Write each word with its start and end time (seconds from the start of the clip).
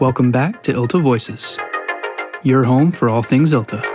Welcome 0.00 0.32
back 0.32 0.62
to 0.62 0.72
ILTA 0.72 0.98
Voices, 0.98 1.58
your 2.42 2.64
home 2.64 2.90
for 2.90 3.10
all 3.10 3.22
things 3.22 3.52
ILTA. 3.52 3.89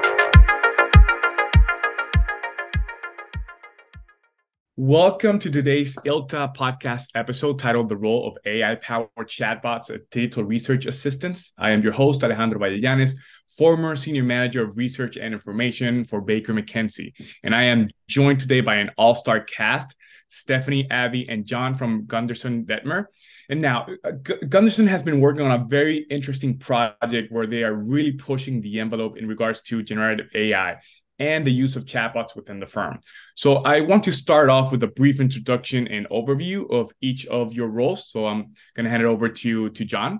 Welcome 4.77 5.39
to 5.39 5.49
today's 5.49 5.95
ILTA 6.05 6.53
podcast 6.53 7.11
episode 7.15 7.59
titled 7.59 7.87
The 7.87 7.95
Role 7.95 8.27
of 8.27 8.37
AI 8.45 8.75
Powered 8.75 9.09
Chatbots 9.19 9.89
as 9.89 10.01
Digital 10.11 10.43
Research 10.43 10.85
Assistants. 10.85 11.53
I 11.57 11.69
am 11.69 11.81
your 11.81 11.93
host, 11.93 12.25
Alejandro 12.25 12.59
Vallellanes, 12.59 13.17
former 13.57 13.95
Senior 13.95 14.23
Manager 14.23 14.65
of 14.65 14.75
Research 14.75 15.15
and 15.15 15.33
Information 15.33 16.03
for 16.03 16.19
Baker 16.19 16.53
McKenzie. 16.53 17.13
And 17.41 17.55
I 17.55 17.63
am 17.63 17.87
joined 18.09 18.41
today 18.41 18.59
by 18.59 18.75
an 18.75 18.91
all 18.97 19.15
star 19.15 19.39
cast 19.39 19.95
Stephanie, 20.27 20.91
Avi, 20.91 21.29
and 21.29 21.45
John 21.45 21.75
from 21.75 22.05
Gunderson 22.05 22.65
Dettmer. 22.65 23.05
And 23.49 23.61
now, 23.61 23.87
uh, 24.03 24.11
G- 24.23 24.45
Gunderson 24.49 24.87
has 24.87 25.03
been 25.03 25.21
working 25.21 25.45
on 25.45 25.57
a 25.57 25.63
very 25.63 26.05
interesting 26.09 26.57
project 26.57 27.31
where 27.31 27.47
they 27.47 27.63
are 27.63 27.73
really 27.73 28.11
pushing 28.11 28.59
the 28.59 28.81
envelope 28.81 29.17
in 29.17 29.25
regards 29.25 29.61
to 29.61 29.83
generative 29.83 30.27
AI 30.35 30.79
and 31.19 31.45
the 31.45 31.51
use 31.51 31.75
of 31.75 31.85
chatbots 31.85 32.35
within 32.35 32.59
the 32.59 32.67
firm. 32.67 32.99
So 33.35 33.57
I 33.57 33.81
want 33.81 34.03
to 34.05 34.11
start 34.11 34.49
off 34.49 34.71
with 34.71 34.83
a 34.83 34.87
brief 34.87 35.19
introduction 35.19 35.87
and 35.87 36.07
overview 36.09 36.69
of 36.69 36.91
each 37.01 37.25
of 37.27 37.53
your 37.53 37.67
roles. 37.67 38.09
So 38.09 38.25
I'm 38.25 38.53
going 38.75 38.83
to 38.83 38.89
hand 38.89 39.03
it 39.03 39.07
over 39.07 39.29
to 39.29 39.69
to 39.69 39.85
John. 39.85 40.19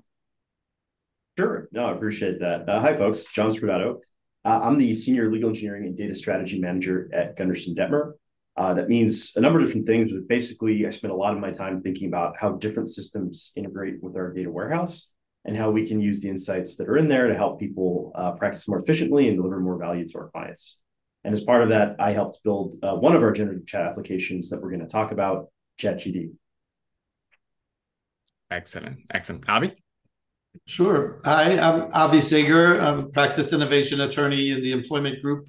Sure. 1.38 1.68
No, 1.72 1.88
I 1.88 1.92
appreciate 1.92 2.40
that. 2.40 2.68
Uh, 2.68 2.80
hi, 2.80 2.94
folks. 2.94 3.26
John 3.34 3.50
Scrudato. 3.50 3.98
Uh, 4.46 4.60
I'm 4.64 4.78
the 4.78 4.94
Senior 4.94 5.30
Legal 5.30 5.50
Engineering 5.50 5.86
and 5.86 5.98
Data 5.98 6.14
Strategy 6.14 6.60
Manager 6.60 7.10
at 7.12 7.36
Gunderson 7.36 7.76
Dettmer. 7.76 8.14
Uh, 8.56 8.74
that 8.76 8.88
means 8.88 9.34
a 9.36 9.42
number 9.42 9.60
of 9.60 9.66
different 9.66 9.86
things, 9.86 10.12
but 10.12 10.28
basically, 10.30 10.86
I 10.86 10.92
spend 10.92 11.12
a 11.12 11.16
lot 11.16 11.34
of 11.34 11.40
my 11.40 11.52
time 11.52 11.82
thinking 11.82 12.08
about 12.08 12.38
how 12.40 12.54
different 12.54 12.88
systems 12.88 13.52
integrate 13.58 14.02
with 14.02 14.16
our 14.16 14.32
data 14.32 14.50
warehouse 14.50 15.10
and 15.44 15.58
how 15.58 15.72
we 15.72 15.86
can 15.86 16.00
use 16.00 16.22
the 16.22 16.30
insights 16.30 16.78
that 16.78 16.88
are 16.88 16.96
in 16.96 17.10
there 17.10 17.28
to 17.28 17.36
help 17.36 17.60
people 17.60 18.14
uh, 18.16 18.32
practice 18.32 18.68
more 18.68 18.80
efficiently 18.80 19.28
and 19.28 19.38
deliver 19.38 19.60
more 19.60 19.78
value 19.78 20.08
to 20.08 20.20
our 20.20 20.30
clients. 20.30 20.80
And 21.26 21.34
as 21.34 21.44
part 21.44 21.64
of 21.64 21.70
that, 21.70 21.96
I 22.00 22.12
helped 22.12 22.44
build 22.44 22.76
uh, 22.84 22.94
one 22.94 23.16
of 23.16 23.24
our 23.24 23.32
generative 23.32 23.66
chat 23.66 23.82
applications 23.82 24.52
that 24.52 24.62
we're 24.62 24.70
going 24.70 24.82
to 24.82 24.88
talk 24.88 25.12
about, 25.12 25.48
ChatGD. 25.82 26.34
Excellent. 28.52 29.00
Excellent. 29.12 29.50
Avi? 29.50 29.74
Sure. 30.68 31.22
Hi, 31.26 31.58
I'm 31.58 31.90
Avi 31.92 32.20
Saiger. 32.20 32.80
I'm 32.80 33.00
a 33.00 33.10
practice 33.10 33.54
innovation 33.54 34.02
attorney 34.02 34.52
in 34.52 34.62
the 34.62 34.72
employment 34.72 35.20
group 35.24 35.48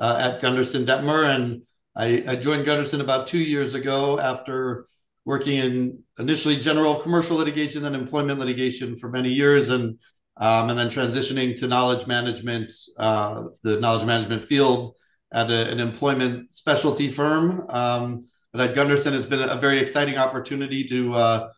uh, 0.00 0.32
at 0.32 0.40
Gunderson 0.40 0.86
Dettmer. 0.86 1.34
And 1.34 1.62
I, 1.94 2.24
I, 2.26 2.36
joined 2.36 2.64
Gunderson 2.64 3.02
about 3.02 3.26
two 3.26 3.38
years 3.38 3.74
ago 3.74 4.18
after 4.18 4.86
working 5.26 5.58
in 5.58 6.02
initially 6.18 6.56
general 6.56 6.94
commercial 6.94 7.36
litigation 7.36 7.84
and 7.84 7.94
employment 7.94 8.40
litigation 8.40 8.96
for 8.96 9.10
many 9.10 9.28
years 9.28 9.68
and 9.68 9.98
um, 10.38 10.70
and 10.70 10.78
then 10.78 10.88
transitioning 10.88 11.54
to 11.56 11.66
knowledge 11.66 12.06
management, 12.06 12.72
uh, 12.98 13.42
the 13.62 13.78
knowledge 13.78 14.06
management 14.06 14.44
field 14.44 14.94
at 15.32 15.50
a, 15.50 15.70
an 15.70 15.80
employment 15.80 16.50
specialty 16.50 17.08
firm. 17.08 17.66
Um, 17.68 18.26
but 18.52 18.70
at 18.70 18.74
Gunderson, 18.74 19.14
it's 19.14 19.26
been 19.26 19.42
a 19.42 19.56
very 19.56 19.78
exciting 19.78 20.16
opportunity 20.16 20.84
to 20.84 21.14
uh, 21.14 21.50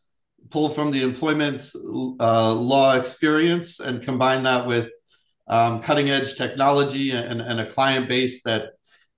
pull 0.50 0.68
from 0.68 0.90
the 0.90 1.02
employment 1.02 1.70
uh, 2.20 2.52
law 2.52 2.96
experience 2.96 3.80
and 3.80 4.02
combine 4.02 4.42
that 4.42 4.66
with 4.66 4.90
um, 5.46 5.80
cutting 5.80 6.10
edge 6.10 6.36
technology 6.36 7.10
and, 7.12 7.40
and, 7.40 7.60
a 7.60 7.66
client 7.66 8.08
base 8.08 8.40
that 8.44 8.70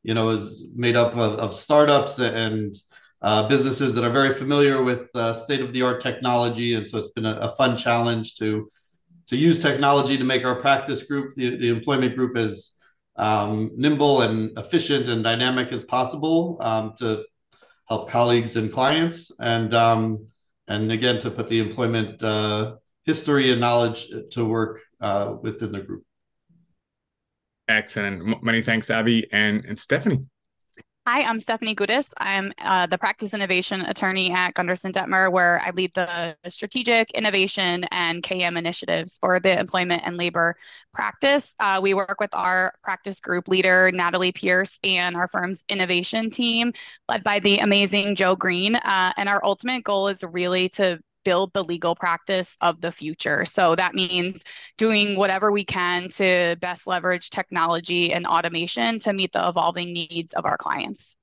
you 0.02 0.14
know 0.14 0.30
is 0.30 0.70
made 0.74 0.96
up 0.96 1.12
of, 1.12 1.38
of 1.38 1.54
startups 1.54 2.18
and 2.18 2.74
uh, 3.20 3.46
businesses 3.48 3.94
that 3.94 4.04
are 4.04 4.10
very 4.10 4.34
familiar 4.34 4.82
with 4.82 5.08
uh, 5.14 5.34
state 5.34 5.60
of 5.60 5.72
the 5.72 5.82
art 5.82 6.00
technology. 6.00 6.74
And 6.74 6.88
so 6.88 6.98
it's 6.98 7.10
been 7.10 7.26
a, 7.26 7.34
a, 7.34 7.50
fun 7.52 7.76
challenge 7.76 8.36
to 8.36 8.68
to 9.28 9.36
use 9.36 9.62
technology 9.62 10.16
to 10.16 10.24
make 10.24 10.44
our 10.44 10.56
practice 10.56 11.04
group, 11.04 11.34
the, 11.34 11.56
the 11.56 11.68
employment 11.68 12.16
group, 12.16 12.36
as 12.36 12.72
um, 13.16 13.70
nimble 13.76 14.22
and 14.22 14.56
efficient 14.58 15.08
and 15.08 15.22
dynamic 15.22 15.72
as 15.72 15.84
possible 15.84 16.56
um, 16.60 16.94
to 16.98 17.24
help 17.88 18.10
colleagues 18.10 18.56
and 18.56 18.72
clients, 18.72 19.30
and 19.40 19.74
um, 19.74 20.26
and 20.68 20.90
again 20.90 21.18
to 21.20 21.30
put 21.30 21.48
the 21.48 21.60
employment 21.60 22.22
uh, 22.22 22.76
history 23.04 23.50
and 23.50 23.60
knowledge 23.60 24.06
to 24.30 24.44
work 24.44 24.80
uh, 25.00 25.34
within 25.42 25.72
the 25.72 25.80
group. 25.80 26.04
Excellent. 27.68 28.42
Many 28.42 28.62
thanks, 28.62 28.90
Avi 28.90 29.28
and, 29.32 29.64
and 29.64 29.78
Stephanie. 29.78 30.24
Hi, 31.04 31.22
I'm 31.22 31.40
Stephanie 31.40 31.74
Goutos. 31.74 32.06
I'm 32.18 32.52
uh, 32.58 32.86
the 32.86 32.96
practice 32.96 33.34
innovation 33.34 33.80
attorney 33.80 34.30
at 34.32 34.54
Gunderson 34.54 34.92
Dettmer, 34.92 35.32
where 35.32 35.60
I 35.60 35.70
lead 35.70 35.92
the 35.96 36.36
strategic 36.46 37.10
innovation 37.10 37.82
and 37.90 38.22
KM 38.22 38.56
initiatives 38.56 39.18
for 39.18 39.40
the 39.40 39.58
employment 39.58 40.02
and 40.04 40.16
labor 40.16 40.54
practice. 40.92 41.56
Uh, 41.58 41.80
we 41.82 41.92
work 41.94 42.20
with 42.20 42.32
our 42.34 42.74
practice 42.84 43.20
group 43.20 43.48
leader, 43.48 43.90
Natalie 43.90 44.30
Pierce, 44.30 44.78
and 44.84 45.16
our 45.16 45.26
firm's 45.26 45.64
innovation 45.68 46.30
team, 46.30 46.72
led 47.08 47.24
by 47.24 47.40
the 47.40 47.58
amazing 47.58 48.14
Joe 48.14 48.36
Green. 48.36 48.76
Uh, 48.76 49.12
and 49.16 49.28
our 49.28 49.44
ultimate 49.44 49.82
goal 49.82 50.06
is 50.06 50.22
really 50.22 50.68
to 50.68 51.00
build 51.24 51.52
the 51.52 51.64
legal 51.64 51.94
practice 51.94 52.56
of 52.60 52.80
the 52.80 52.92
future. 52.92 53.44
So 53.44 53.76
that 53.76 53.94
means 53.94 54.44
doing 54.78 55.16
whatever 55.16 55.50
we 55.52 55.64
can 55.64 56.08
to 56.10 56.56
best 56.60 56.86
leverage 56.86 57.30
technology 57.30 58.12
and 58.12 58.26
automation 58.26 58.98
to 59.00 59.12
meet 59.12 59.32
the 59.32 59.48
evolving 59.48 59.92
needs 59.92 60.34
of 60.34 60.44
our 60.44 60.56
clients. 60.56 61.16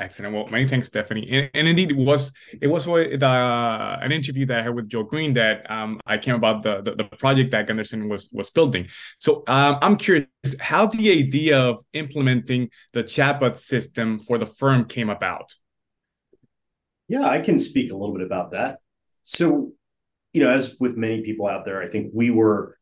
Excellent. 0.00 0.34
Well, 0.34 0.46
many 0.46 0.66
thanks, 0.66 0.88
Stephanie. 0.88 1.28
And, 1.30 1.50
and 1.52 1.68
indeed, 1.68 1.90
it 1.90 1.96
was 1.96 2.32
it 2.60 2.68
was 2.68 2.86
the, 2.86 3.26
uh, 3.26 3.98
an 4.00 4.12
interview 4.12 4.46
that 4.46 4.60
I 4.60 4.62
had 4.62 4.74
with 4.74 4.88
Joe 4.88 5.02
Green 5.02 5.34
that 5.34 5.70
um, 5.70 6.00
I 6.06 6.16
came 6.16 6.34
about 6.34 6.62
the, 6.62 6.80
the, 6.80 6.94
the 6.94 7.04
project 7.04 7.50
that 7.50 7.66
Gunderson 7.66 8.08
was 8.08 8.30
was 8.32 8.48
building. 8.48 8.88
So 9.18 9.44
um, 9.46 9.76
I'm 9.82 9.96
curious 9.98 10.26
how 10.58 10.86
the 10.86 11.12
idea 11.12 11.58
of 11.58 11.82
implementing 11.92 12.70
the 12.94 13.04
chatbot 13.04 13.58
system 13.58 14.18
for 14.18 14.38
the 14.38 14.46
firm 14.46 14.86
came 14.86 15.10
about. 15.10 15.52
Yeah, 17.10 17.28
I 17.28 17.40
can 17.40 17.58
speak 17.58 17.90
a 17.90 17.96
little 17.96 18.14
bit 18.14 18.24
about 18.24 18.52
that. 18.52 18.78
So, 19.22 19.72
you 20.32 20.40
know, 20.40 20.50
as 20.52 20.76
with 20.78 20.96
many 20.96 21.22
people 21.22 21.48
out 21.48 21.64
there, 21.64 21.82
I 21.82 21.88
think 21.88 22.12
we 22.14 22.30
were 22.30 22.78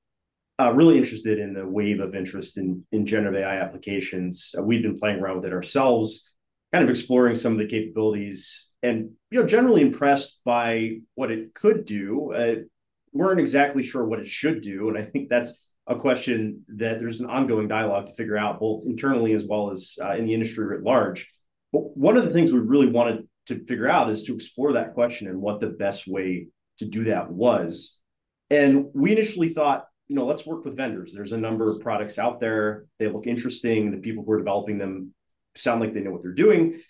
uh, 0.61 0.71
really 0.75 0.99
interested 0.99 1.39
in 1.39 1.55
the 1.55 1.67
wave 1.67 1.99
of 1.99 2.15
interest 2.15 2.59
in 2.59 2.85
in 2.93 3.07
generative 3.07 3.41
AI 3.41 3.59
applications. 3.59 4.55
Uh, 4.57 4.63
we'd 4.63 4.83
been 4.83 4.99
playing 4.99 5.21
around 5.21 5.37
with 5.37 5.47
it 5.47 5.55
ourselves, 5.55 6.35
kind 6.75 6.85
of 6.85 6.91
exploring 6.91 7.37
some 7.37 7.53
of 7.53 7.59
the 7.59 7.67
capabilities, 7.67 8.69
and 8.83 9.13
you 9.31 9.41
know, 9.41 9.47
generally 9.47 9.81
impressed 9.81 10.43
by 10.45 10.99
what 11.15 11.31
it 11.31 11.55
could 11.55 11.87
do. 11.87 12.35
Uh, 12.35 12.55
weren't 13.15 13.41
exactly 13.41 13.83
sure 13.83 14.05
what 14.05 14.21
it 14.21 14.29
should 14.29 14.61
do, 14.61 14.91
and 14.91 14.99
I 14.99 15.03
think 15.03 15.31
that's 15.31 15.67
a 15.87 15.97
question 15.97 16.65
that 16.77 16.99
there's 16.99 17.21
an 17.21 17.31
ongoing 17.31 17.67
dialogue 17.67 18.09
to 18.09 18.15
figure 18.15 18.37
out, 18.37 18.61
both 18.61 18.83
internally 18.85 19.33
as 19.33 19.47
well 19.47 19.71
as 19.71 19.97
uh, 20.05 20.13
in 20.17 20.27
the 20.27 20.35
industry 20.35 20.77
at 20.77 20.83
large. 20.83 21.33
But 21.73 21.97
one 21.97 22.19
of 22.19 22.27
the 22.27 22.31
things 22.31 22.53
we 22.53 22.59
really 22.59 22.91
wanted 22.91 23.27
to 23.49 23.65
figure 23.67 23.89
out 23.89 24.11
is 24.11 24.23
to 24.25 24.35
explore 24.35 24.75
that 24.75 24.95
question 24.95 25.29
and 25.29 25.41
what 25.41 25.61
the 25.61 25.67
best 25.67 26.07
way 26.07 26.49
to 26.79 26.87
do 26.87 27.05
that 27.05 27.31
was. 27.31 27.99
And 28.51 28.87
we 28.95 29.13
initially 29.13 29.49
thought, 29.49 29.87
you 30.07 30.17
know, 30.17 30.25
let's 30.25 30.47
work 30.47 30.65
with 30.65 30.77
vendors. 30.77 31.13
There's 31.13 31.33
a 31.33 31.39
number 31.39 31.71
of 31.71 31.81
products 31.81 32.19
out 32.19 32.41
there. 32.41 32.87
They 32.99 33.09
look 33.09 33.27
interesting. 33.27 33.91
The 33.91 33.99
people 33.99 34.25
who 34.25 34.33
are 34.33 34.39
developing 34.39 34.79
them 34.79 35.13
sound 35.55 35.81
like 35.81 35.93
they 35.93 36.01
know 36.01 36.11
what 36.11 36.23
they're 36.23 36.33
doing. 36.33 36.81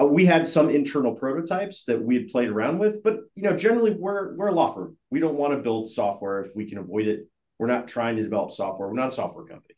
Uh, 0.00 0.06
we 0.06 0.26
had 0.26 0.46
some 0.46 0.70
internal 0.70 1.14
prototypes 1.14 1.84
that 1.84 2.00
we 2.00 2.14
had 2.14 2.28
played 2.28 2.48
around 2.48 2.78
with, 2.78 3.02
but 3.02 3.16
you 3.34 3.42
know, 3.42 3.56
generally 3.56 3.90
we're 3.90 4.36
we're 4.36 4.48
a 4.48 4.52
law 4.52 4.72
firm. 4.72 4.96
We 5.10 5.18
don't 5.18 5.34
want 5.34 5.54
to 5.54 5.62
build 5.62 5.88
software 5.88 6.40
if 6.40 6.52
we 6.54 6.66
can 6.66 6.78
avoid 6.78 7.08
it. 7.08 7.26
We're 7.58 7.66
not 7.66 7.88
trying 7.88 8.14
to 8.16 8.22
develop 8.22 8.52
software. 8.52 8.88
We're 8.88 8.94
not 8.94 9.08
a 9.08 9.12
software 9.12 9.44
company. 9.44 9.74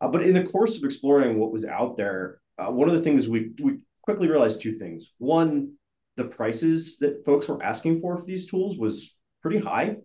Uh, 0.00 0.08
but 0.08 0.22
in 0.22 0.32
the 0.32 0.44
course 0.44 0.78
of 0.78 0.84
exploring 0.84 1.38
what 1.38 1.52
was 1.52 1.66
out 1.66 1.98
there, 1.98 2.40
uh, 2.58 2.70
one 2.70 2.88
of 2.88 2.94
the 2.94 3.02
things 3.02 3.28
we 3.28 3.50
we 3.60 3.80
quickly 4.02 4.28
realized 4.28 4.60
two 4.60 4.72
things. 4.72 5.12
One, 5.18 5.74
the 6.16 6.24
prices 6.24 6.98
that 6.98 7.24
folks 7.24 7.48
were 7.48 7.62
asking 7.62 8.00
for 8.00 8.18
for 8.18 8.26
these 8.26 8.46
tools 8.46 8.76
was 8.76 9.16
pretty 9.40 9.58
high. 9.58 9.96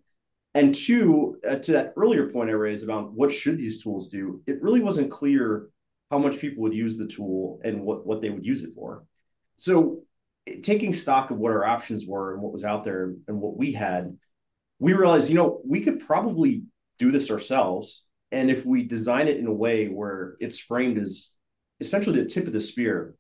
And 0.54 0.74
two, 0.74 1.38
uh, 1.48 1.56
to 1.56 1.72
that 1.74 1.94
earlier 1.98 2.30
point 2.30 2.50
I 2.50 2.54
raised 2.54 2.84
about 2.84 3.14
what 3.14 3.32
should 3.32 3.58
these 3.58 3.84
tools 3.84 4.10
do, 4.10 4.42
it 4.48 4.62
really 4.62 4.82
wasn't 4.82 5.12
clear 5.12 5.70
how 6.10 6.18
much 6.18 6.40
people 6.40 6.64
would 6.64 6.74
use 6.74 6.98
the 6.98 7.08
tool 7.08 7.60
and 7.64 7.82
what, 7.82 8.08
what 8.08 8.22
they 8.22 8.30
would 8.30 8.46
use 8.46 8.64
it 8.64 8.74
for. 8.74 9.04
So 9.58 10.04
taking 10.64 10.94
stock 10.94 11.32
of 11.32 11.40
what 11.40 11.52
our 11.52 11.66
options 11.66 12.06
were 12.08 12.34
and 12.34 12.42
what 12.42 12.54
was 12.54 12.64
out 12.64 12.84
there 12.84 13.14
and 13.28 13.42
what 13.42 13.58
we 13.58 13.74
had, 13.74 14.18
we 14.80 14.94
realized, 14.94 15.30
you 15.30 15.36
know, 15.36 15.62
we 15.66 15.82
could 15.82 16.00
probably 16.00 16.64
do 16.98 17.12
this 17.12 17.30
ourselves. 17.30 18.06
And 18.32 18.50
if 18.50 18.66
we 18.66 18.84
design 18.84 19.28
it 19.28 19.38
in 19.38 19.48
a 19.48 19.54
way 19.54 19.88
where 19.88 20.38
it's 20.40 20.60
framed 20.60 20.98
as 20.98 21.34
essentially 21.80 22.22
the 22.22 22.30
tip 22.30 22.48
of 22.48 22.54
the 22.54 22.62
spear 22.62 23.16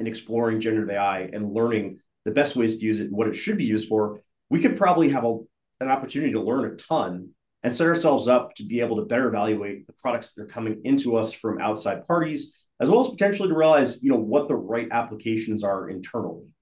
in 0.00 0.06
exploring 0.06 0.60
generative 0.60 0.90
AI 0.90 1.30
and 1.32 1.52
learning 1.52 2.00
the 2.24 2.30
best 2.30 2.56
ways 2.56 2.78
to 2.78 2.84
use 2.84 3.00
it 3.00 3.08
and 3.08 3.16
what 3.16 3.28
it 3.28 3.34
should 3.34 3.58
be 3.58 3.64
used 3.64 3.88
for, 3.88 4.20
we 4.48 4.60
could 4.60 4.76
probably 4.76 5.10
have 5.10 5.24
a, 5.24 5.38
an 5.80 5.88
opportunity 5.88 6.32
to 6.32 6.42
learn 6.42 6.64
a 6.64 6.76
ton 6.76 7.30
and 7.62 7.74
set 7.74 7.86
ourselves 7.86 8.26
up 8.26 8.54
to 8.54 8.64
be 8.64 8.80
able 8.80 8.96
to 8.96 9.04
better 9.04 9.28
evaluate 9.28 9.86
the 9.86 9.92
products 10.02 10.32
that 10.32 10.42
are 10.42 10.46
coming 10.46 10.80
into 10.84 11.16
us 11.16 11.32
from 11.32 11.60
outside 11.60 12.04
parties, 12.04 12.56
as 12.80 12.88
well 12.88 13.00
as 13.00 13.10
potentially 13.10 13.48
to 13.48 13.54
realize, 13.54 14.02
you 14.02 14.10
know, 14.10 14.18
what 14.18 14.48
the 14.48 14.56
right 14.56 14.88
applications 14.90 15.62
are 15.62 15.88
internally. 15.88 16.54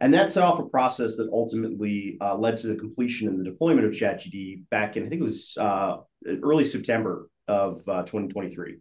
And 0.00 0.12
that 0.12 0.30
set 0.30 0.42
off 0.42 0.58
a 0.58 0.68
process 0.68 1.16
that 1.16 1.30
ultimately 1.32 2.18
uh, 2.20 2.36
led 2.36 2.58
to 2.58 2.66
the 2.66 2.76
completion 2.76 3.28
and 3.28 3.38
the 3.38 3.44
deployment 3.44 3.86
of 3.86 3.92
ChatGD 3.92 4.68
back 4.70 4.96
in, 4.96 5.04
I 5.04 5.08
think 5.08 5.20
it 5.20 5.24
was 5.24 5.56
uh, 5.58 5.98
early 6.42 6.64
September 6.64 7.28
of 7.48 7.76
uh, 7.88 8.02
2023. 8.02 8.78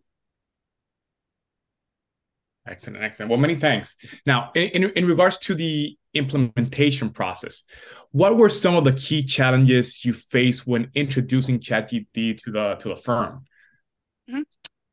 Excellent, 2.67 3.03
excellent. 3.03 3.29
Well, 3.29 3.39
many 3.39 3.55
thanks. 3.55 3.95
Now, 4.25 4.51
in, 4.55 4.83
in 4.83 5.05
regards 5.05 5.37
to 5.39 5.53
the 5.53 5.97
implementation 6.13 7.09
process, 7.09 7.63
what 8.11 8.37
were 8.37 8.49
some 8.49 8.75
of 8.75 8.83
the 8.85 8.93
key 8.93 9.23
challenges 9.23 10.03
you 10.03 10.13
faced 10.13 10.65
when 10.65 10.89
introducing 10.95 11.59
ChatGD 11.59 12.41
to 12.43 12.51
the 12.51 12.75
to 12.79 12.89
the 12.89 12.95
firm? 12.95 13.43
Mm-hmm. 14.29 14.41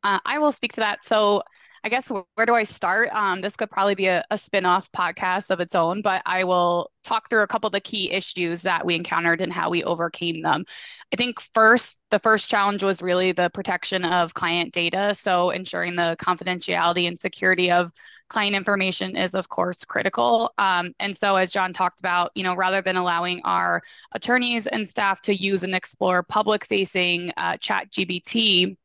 Uh, 0.03 0.19
I 0.25 0.39
will 0.39 0.53
speak 0.53 0.75
to 0.75 0.81
that. 0.81 0.99
So 1.07 1.43
I 1.85 1.89
guess 1.89 2.09
where 2.11 2.47
do 2.47 2.55
I 2.55 2.63
start? 2.63 3.09
Um, 3.13 3.41
this 3.41 3.57
could 3.57 3.69
probably 3.69 3.97
be 3.97 4.07
a, 4.07 4.25
a 4.31 4.39
spin 4.39 4.65
off 4.65 4.91
podcast 4.93 5.51
of 5.51 5.59
its 5.59 5.75
own, 5.75 6.01
but 6.01 6.23
I 6.25 6.45
will 6.45 6.93
talk 7.03 7.29
through 7.29 7.43
a 7.43 7.47
couple 7.49 7.67
of 7.67 7.73
the 7.73 7.81
key 7.81 8.13
issues 8.13 8.63
that 8.63 8.87
we 8.87 8.95
encountered 8.95 9.41
and 9.41 9.53
how 9.53 9.69
we 9.69 9.83
overcame 9.83 10.43
them. 10.43 10.65
I 11.13 11.17
think 11.17 11.41
first, 11.41 11.99
the 12.13 12.21
first 12.21 12.49
challenge 12.49 12.85
was 12.85 13.03
really 13.03 13.33
the 13.33 13.51
protection 13.51 14.05
of 14.05 14.33
client 14.33 14.73
data. 14.73 15.13
So 15.15 15.51
ensuring 15.51 15.97
the 15.97 16.17
confidentiality 16.21 17.09
and 17.09 17.19
security 17.19 17.73
of 17.73 17.91
client 18.29 18.55
information 18.55 19.17
is 19.17 19.35
of 19.35 19.49
course 19.49 19.85
critical. 19.85 20.53
Um, 20.59 20.93
and 21.01 21.17
so 21.17 21.35
as 21.35 21.51
John 21.51 21.73
talked 21.73 21.99
about, 21.99 22.31
you 22.37 22.45
know, 22.45 22.55
rather 22.55 22.81
than 22.81 22.97
allowing 22.97 23.43
our 23.45 23.83
attorneys 24.13 24.69
and 24.69 24.89
staff 24.89 25.21
to 25.23 25.35
use 25.35 25.65
and 25.65 25.75
explore 25.75 26.23
public 26.23 26.65
facing 26.65 27.33
uh, 27.37 27.55
ChatGPT, 27.55 28.77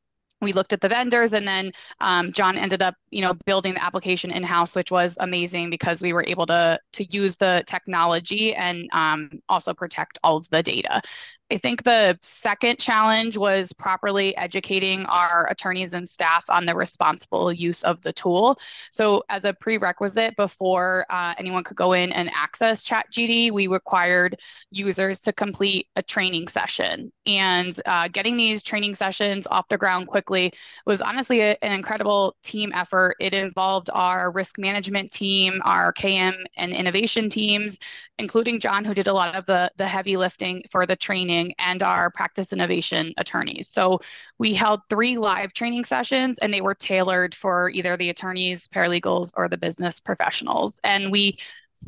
we 0.41 0.53
looked 0.53 0.73
at 0.73 0.81
the 0.81 0.89
vendors 0.89 1.33
and 1.33 1.47
then 1.47 1.71
um, 1.99 2.31
john 2.33 2.57
ended 2.57 2.81
up 2.81 2.95
you 3.09 3.21
know 3.21 3.33
building 3.45 3.73
the 3.73 3.83
application 3.83 4.31
in 4.31 4.43
house 4.43 4.75
which 4.75 4.91
was 4.91 5.17
amazing 5.19 5.69
because 5.69 6.01
we 6.01 6.13
were 6.13 6.25
able 6.27 6.45
to 6.45 6.79
to 6.93 7.03
use 7.05 7.37
the 7.37 7.63
technology 7.67 8.53
and 8.55 8.87
um, 8.93 9.29
also 9.49 9.73
protect 9.73 10.19
all 10.23 10.37
of 10.37 10.49
the 10.49 10.61
data 10.63 11.01
I 11.49 11.57
think 11.57 11.83
the 11.83 12.19
second 12.21 12.77
challenge 12.77 13.38
was 13.38 13.71
properly 13.71 14.35
educating 14.35 15.05
our 15.05 15.47
attorneys 15.49 15.94
and 15.94 16.07
staff 16.07 16.49
on 16.49 16.65
the 16.65 16.75
responsible 16.75 17.53
use 17.53 17.83
of 17.83 18.01
the 18.01 18.11
tool. 18.11 18.59
So, 18.91 19.23
as 19.29 19.45
a 19.45 19.53
prerequisite 19.53 20.35
before 20.35 21.05
uh, 21.09 21.35
anyone 21.38 21.63
could 21.63 21.77
go 21.77 21.94
in 21.94 22.11
and 22.11 22.29
access 22.35 22.83
ChatGD, 22.83 23.53
we 23.53 23.67
required 23.67 24.38
users 24.71 25.21
to 25.21 25.31
complete 25.31 25.88
a 25.95 26.03
training 26.03 26.49
session. 26.49 27.13
And 27.25 27.79
uh, 27.85 28.09
getting 28.09 28.35
these 28.35 28.61
training 28.61 28.95
sessions 28.95 29.47
off 29.47 29.69
the 29.69 29.77
ground 29.77 30.07
quickly 30.07 30.51
was 30.85 30.99
honestly 30.99 31.39
a, 31.39 31.57
an 31.61 31.71
incredible 31.71 32.35
team 32.44 32.73
effort. 32.73 33.15
It 33.21 33.33
involved 33.33 33.89
our 33.94 34.31
risk 34.31 34.57
management 34.57 35.13
team, 35.13 35.61
our 35.63 35.94
KM 35.94 36.35
and 36.57 36.73
innovation 36.73 37.29
teams, 37.29 37.79
including 38.19 38.59
John, 38.59 38.83
who 38.83 38.94
did 38.94 39.07
a 39.07 39.13
lot 39.13 39.35
of 39.35 39.45
the, 39.45 39.71
the 39.77 39.88
heavy 39.88 40.17
lifting 40.17 40.63
for 40.69 40.85
the 40.85 40.95
training, 40.95 41.36
and 41.59 41.83
our 41.83 42.09
practice 42.09 42.53
innovation 42.53 43.13
attorneys. 43.17 43.67
So 43.69 43.99
we 44.37 44.53
held 44.53 44.81
three 44.89 45.17
live 45.17 45.53
training 45.53 45.85
sessions, 45.85 46.39
and 46.39 46.53
they 46.53 46.61
were 46.61 46.75
tailored 46.75 47.35
for 47.35 47.69
either 47.69 47.97
the 47.97 48.09
attorneys, 48.09 48.67
paralegals, 48.67 49.33
or 49.35 49.47
the 49.47 49.57
business 49.57 49.99
professionals. 49.99 50.79
And 50.83 51.11
we 51.11 51.39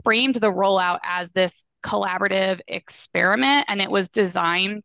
framed 0.04 0.36
the 0.36 0.52
rollout 0.52 1.00
as 1.04 1.32
this 1.32 1.68
collaborative 1.84 2.60
experiment, 2.68 3.66
and 3.68 3.82
it 3.82 3.90
was 3.90 4.10
designed 4.10 4.84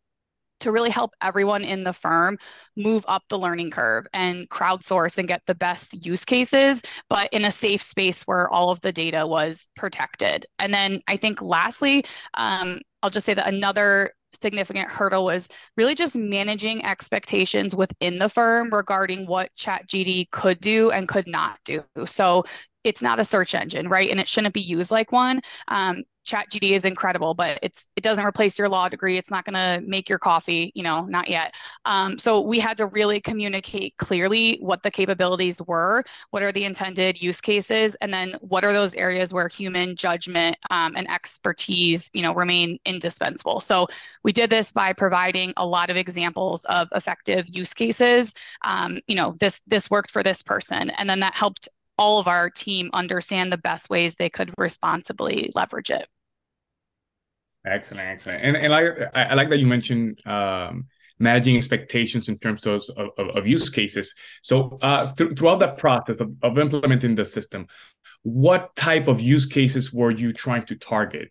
to 0.60 0.72
really 0.72 0.90
help 0.90 1.12
everyone 1.20 1.62
in 1.62 1.84
the 1.84 1.92
firm 1.92 2.38
move 2.76 3.04
up 3.06 3.22
the 3.28 3.38
learning 3.38 3.70
curve 3.70 4.06
and 4.14 4.48
crowdsource 4.48 5.18
and 5.18 5.28
get 5.28 5.42
the 5.46 5.54
best 5.54 6.06
use 6.06 6.24
cases, 6.24 6.80
but 7.10 7.30
in 7.32 7.44
a 7.44 7.50
safe 7.50 7.82
space 7.82 8.22
where 8.22 8.48
all 8.48 8.70
of 8.70 8.80
the 8.80 8.92
data 8.92 9.26
was 9.26 9.68
protected. 9.76 10.46
And 10.58 10.72
then 10.72 11.02
I 11.06 11.16
think 11.16 11.42
lastly, 11.42 12.04
um, 12.34 12.80
I'll 13.02 13.10
just 13.10 13.26
say 13.26 13.34
that 13.34 13.46
another 13.52 14.14
significant 14.34 14.90
hurdle 14.90 15.24
was 15.24 15.48
really 15.76 15.94
just 15.94 16.14
managing 16.14 16.84
expectations 16.84 17.74
within 17.74 18.18
the 18.18 18.28
firm 18.28 18.70
regarding 18.72 19.26
what 19.26 19.54
ChatGD 19.56 20.30
could 20.30 20.60
do 20.60 20.90
and 20.90 21.08
could 21.08 21.26
not 21.26 21.58
do. 21.64 21.84
So 22.06 22.44
it's 22.84 23.02
not 23.02 23.20
a 23.20 23.24
search 23.24 23.54
engine, 23.54 23.88
right? 23.88 24.10
And 24.10 24.20
it 24.20 24.28
shouldn't 24.28 24.54
be 24.54 24.60
used 24.60 24.90
like 24.90 25.10
one. 25.10 25.40
Um, 25.68 26.04
ChatGD 26.24 26.72
is 26.72 26.84
incredible, 26.84 27.34
but 27.34 27.58
it's 27.62 27.88
it 27.96 28.02
doesn't 28.02 28.24
replace 28.24 28.58
your 28.58 28.68
law 28.68 28.88
degree. 28.88 29.18
It's 29.18 29.30
not 29.30 29.44
going 29.44 29.54
to 29.54 29.86
make 29.86 30.08
your 30.08 30.18
coffee, 30.18 30.72
you 30.74 30.82
know, 30.82 31.02
not 31.04 31.28
yet. 31.28 31.54
Um, 31.84 32.18
so 32.18 32.40
we 32.40 32.58
had 32.58 32.76
to 32.78 32.86
really 32.86 33.20
communicate 33.20 33.96
clearly 33.98 34.58
what 34.60 34.82
the 34.82 34.90
capabilities 34.90 35.60
were, 35.66 36.04
what 36.30 36.42
are 36.42 36.52
the 36.52 36.64
intended 36.64 37.20
use 37.20 37.40
cases, 37.40 37.94
and 37.96 38.12
then 38.12 38.36
what 38.40 38.64
are 38.64 38.72
those 38.72 38.94
areas 38.94 39.32
where 39.32 39.48
human 39.48 39.96
judgment 39.96 40.56
um, 40.70 40.96
and 40.96 41.10
expertise, 41.10 42.10
you 42.12 42.22
know, 42.22 42.34
remain 42.34 42.78
indispensable. 42.84 43.60
So 43.60 43.86
we 44.22 44.32
did 44.32 44.50
this 44.50 44.72
by 44.72 44.92
providing 44.92 45.52
a 45.56 45.66
lot 45.66 45.90
of 45.90 45.96
examples 45.96 46.64
of 46.64 46.88
effective 46.94 47.46
use 47.48 47.74
cases. 47.74 48.34
Um, 48.62 49.00
you 49.06 49.14
know, 49.14 49.36
this 49.38 49.60
this 49.66 49.90
worked 49.90 50.10
for 50.10 50.22
this 50.22 50.42
person, 50.42 50.90
and 50.90 51.08
then 51.08 51.20
that 51.20 51.36
helped 51.36 51.68
all 51.96 52.18
of 52.18 52.26
our 52.26 52.50
team 52.50 52.90
understand 52.92 53.52
the 53.52 53.56
best 53.56 53.88
ways 53.90 54.14
they 54.14 54.30
could 54.30 54.52
responsibly 54.58 55.52
leverage 55.54 55.90
it. 55.90 56.08
Excellent, 57.66 58.08
excellent, 58.08 58.44
and 58.44 58.56
and 58.56 58.74
I, 58.74 59.30
I 59.30 59.34
like 59.34 59.48
that 59.48 59.58
you 59.58 59.66
mentioned 59.66 60.20
um, 60.26 60.86
managing 61.18 61.56
expectations 61.56 62.28
in 62.28 62.36
terms 62.36 62.66
of 62.66 62.82
of, 62.96 63.28
of 63.36 63.46
use 63.46 63.70
cases. 63.70 64.14
So 64.42 64.78
uh, 64.82 65.10
th- 65.14 65.38
throughout 65.38 65.60
that 65.60 65.78
process 65.78 66.20
of, 66.20 66.30
of 66.42 66.58
implementing 66.58 67.14
the 67.14 67.24
system, 67.24 67.66
what 68.22 68.76
type 68.76 69.08
of 69.08 69.20
use 69.20 69.46
cases 69.46 69.92
were 69.92 70.10
you 70.10 70.32
trying 70.32 70.64
to 70.64 70.76
target? 70.76 71.30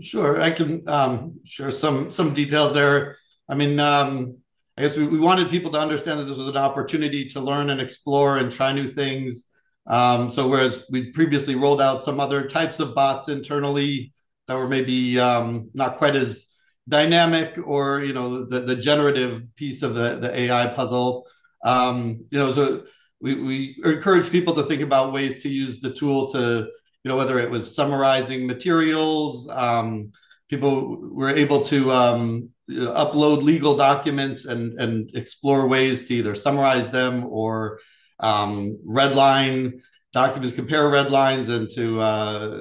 Sure, 0.00 0.40
I 0.40 0.50
can 0.50 0.82
um, 0.88 1.38
share 1.44 1.70
some 1.70 2.10
some 2.10 2.34
details 2.34 2.74
there. 2.74 3.16
I 3.48 3.54
mean, 3.54 3.78
um, 3.78 4.38
I 4.76 4.82
guess 4.82 4.96
we, 4.96 5.06
we 5.06 5.20
wanted 5.20 5.50
people 5.50 5.70
to 5.72 5.78
understand 5.78 6.18
that 6.18 6.24
this 6.24 6.38
was 6.38 6.48
an 6.48 6.56
opportunity 6.56 7.26
to 7.26 7.40
learn 7.40 7.70
and 7.70 7.80
explore 7.80 8.38
and 8.38 8.50
try 8.50 8.72
new 8.72 8.88
things. 8.88 9.50
Um, 9.86 10.30
so 10.30 10.48
whereas 10.48 10.86
we 10.90 11.12
previously 11.12 11.54
rolled 11.54 11.80
out 11.80 12.02
some 12.02 12.18
other 12.18 12.48
types 12.48 12.80
of 12.80 12.94
bots 12.94 13.28
internally 13.28 14.13
that 14.46 14.56
were 14.56 14.68
maybe 14.68 15.18
um, 15.18 15.70
not 15.74 15.96
quite 15.96 16.16
as 16.16 16.46
dynamic 16.88 17.56
or 17.64 18.02
you 18.02 18.12
know 18.12 18.44
the, 18.44 18.60
the 18.60 18.76
generative 18.76 19.42
piece 19.56 19.82
of 19.82 19.94
the, 19.94 20.16
the 20.16 20.38
AI 20.38 20.66
puzzle. 20.68 21.26
Um, 21.64 22.24
you 22.30 22.38
know, 22.38 22.52
so 22.52 22.84
we, 23.20 23.34
we 23.36 23.76
encourage 23.84 24.30
people 24.30 24.54
to 24.54 24.64
think 24.64 24.82
about 24.82 25.12
ways 25.12 25.42
to 25.42 25.48
use 25.48 25.80
the 25.80 25.92
tool 25.92 26.28
to 26.30 26.38
you 26.38 27.08
know 27.08 27.16
whether 27.16 27.38
it 27.38 27.50
was 27.50 27.74
summarizing 27.74 28.46
materials. 28.46 29.48
Um, 29.50 30.12
people 30.48 31.10
were 31.12 31.30
able 31.30 31.62
to 31.62 31.90
um, 31.90 32.50
upload 32.70 33.42
legal 33.42 33.76
documents 33.76 34.44
and 34.44 34.78
and 34.78 35.10
explore 35.14 35.68
ways 35.68 36.08
to 36.08 36.14
either 36.14 36.34
summarize 36.34 36.90
them 36.90 37.24
or 37.26 37.80
um, 38.20 38.78
redline 38.86 39.80
documents, 40.12 40.54
compare 40.54 40.88
red 40.88 41.10
lines, 41.10 41.48
and 41.48 41.68
to 41.74 42.00
uh, 42.00 42.60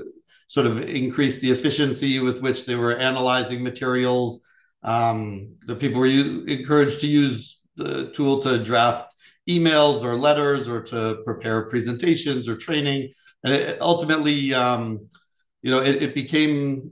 sort 0.54 0.68
of 0.68 0.88
increase 0.88 1.42
the 1.42 1.50
efficiency 1.50 2.20
with 2.20 2.44
which 2.44 2.68
they 2.68 2.76
were 2.76 2.96
analyzing 2.96 3.64
materials. 3.64 4.40
Um, 4.84 5.56
the 5.66 5.76
people 5.76 6.00
were 6.00 6.06
u- 6.06 6.44
encouraged 6.46 7.00
to 7.02 7.08
use 7.08 7.60
the 7.76 8.12
tool 8.12 8.40
to 8.44 8.64
draft 8.64 9.16
emails 9.50 10.04
or 10.04 10.16
letters 10.16 10.70
or 10.70 10.80
to 10.84 11.18
prepare 11.26 11.68
presentations 11.68 12.48
or 12.48 12.56
training. 12.56 13.12
And 13.44 13.52
it, 13.52 13.82
ultimately, 13.82 14.54
um, 14.54 15.08
you 15.64 15.72
know, 15.72 15.82
it, 15.82 16.04
it 16.04 16.14
became 16.14 16.92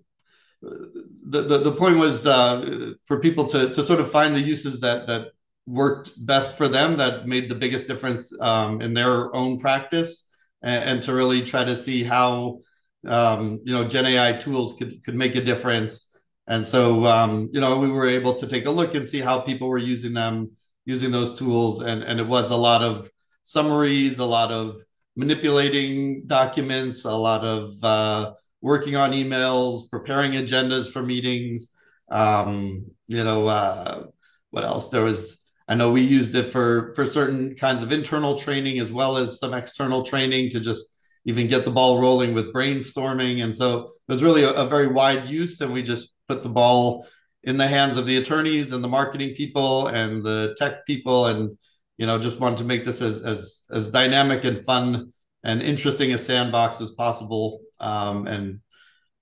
the, 0.64 1.42
the, 1.44 1.60
the 1.60 1.72
point 1.72 2.00
was 2.00 2.26
uh, 2.26 2.94
for 3.06 3.20
people 3.20 3.46
to, 3.46 3.70
to 3.70 3.84
sort 3.84 4.00
of 4.00 4.10
find 4.10 4.36
the 4.36 4.42
uses 4.42 4.80
that, 4.80 5.06
that 5.06 5.28
worked 5.68 6.14
best 6.18 6.58
for 6.58 6.68
them, 6.68 6.98
that 6.98 7.28
made 7.28 7.48
the 7.48 7.62
biggest 7.64 7.86
difference 7.86 8.34
um, 8.42 8.82
in 8.82 8.96
their 8.96 9.32
own 9.36 9.60
practice, 9.60 10.32
and, 10.64 10.84
and, 10.84 11.04
to 11.04 11.14
really 11.14 11.44
try 11.44 11.64
to 11.64 11.78
see 11.78 12.04
how 12.04 12.60
um, 13.08 13.60
you 13.64 13.74
know, 13.74 13.88
Gen 13.88 14.06
AI 14.06 14.34
tools 14.34 14.76
could 14.78 15.04
could 15.04 15.16
make 15.16 15.36
a 15.36 15.42
difference. 15.44 16.16
And 16.48 16.68
so, 16.68 17.06
um, 17.06 17.50
you 17.54 17.62
know, 17.62 17.78
we 17.78 17.90
were 17.90 18.08
able 18.08 18.34
to 18.36 18.48
take 18.48 18.66
a 18.66 18.72
look 18.72 18.96
and 18.96 19.08
see 19.08 19.20
how 19.20 19.42
people 19.42 19.70
were 19.70 19.78
using 19.78 20.14
them, 20.14 20.52
using 20.86 21.12
those 21.12 21.38
tools, 21.38 21.82
and 21.82 22.04
and 22.04 22.20
it 22.20 22.28
was 22.28 22.52
a 22.52 22.56
lot 22.56 22.82
of 22.82 23.10
summaries, 23.44 24.20
a 24.20 24.26
lot 24.26 24.52
of 24.52 24.82
manipulating 25.16 26.26
documents, 26.28 27.06
a 27.06 27.12
lot 27.14 27.44
of 27.44 27.74
uh, 27.84 28.34
working 28.62 28.96
on 28.96 29.12
emails, 29.12 29.90
preparing 29.90 30.34
agendas 30.34 30.92
for 30.92 31.02
meetings. 31.02 31.74
Um, 32.10 32.86
you 33.08 33.24
know, 33.24 33.48
uh, 33.48 34.06
what 34.52 34.64
else? 34.64 34.90
There 34.90 35.04
was. 35.04 35.38
I 35.68 35.76
know 35.76 35.92
we 35.92 36.02
used 36.02 36.36
it 36.36 36.44
for 36.44 36.94
for 36.96 37.06
certain 37.06 37.56
kinds 37.56 37.82
of 37.84 37.92
internal 37.92 38.36
training 38.38 38.80
as 38.80 38.92
well 38.92 39.18
as 39.18 39.40
some 39.40 39.54
external 39.54 40.04
training 40.04 40.50
to 40.52 40.60
just 40.60 40.86
even 41.26 41.48
get 41.48 41.66
the 41.66 41.72
ball 41.72 42.02
rolling 42.02 42.34
with 42.34 42.54
brainstorming. 42.54 43.44
And 43.44 43.56
so 43.56 43.84
it 43.84 43.92
was 44.08 44.24
really 44.24 44.44
a, 44.44 44.52
a, 44.54 44.66
very 44.66 44.88
wide 44.88 45.26
use, 45.26 45.62
and 45.62 45.72
we 45.72 45.84
just 45.84 46.14
put 46.28 46.44
the 46.44 46.50
ball 46.50 47.08
in 47.44 47.58
the 47.58 47.68
hands 47.68 47.98
of 47.98 48.06
the 48.06 48.18
attorneys 48.18 48.72
and 48.72 48.84
the 48.84 48.88
marketing 48.88 49.36
people 49.36 49.88
and 49.88 50.24
the 50.24 50.56
tech 50.58 50.86
people, 50.86 51.28
and 51.28 51.58
you 51.98 52.06
know 52.06 52.18
just 52.20 52.40
wanted 52.40 52.58
to 52.60 52.64
make 52.64 52.86
this 52.86 53.02
as 53.02 53.22
as 53.24 53.66
as 53.72 53.92
dynamic 53.92 54.44
and 54.44 54.66
fun 54.66 55.14
and 55.44 55.62
interesting 55.62 56.14
a 56.14 56.18
sandbox 56.18 56.82
as 56.82 56.92
possible. 56.92 57.62
Um, 57.80 58.28
and 58.28 58.62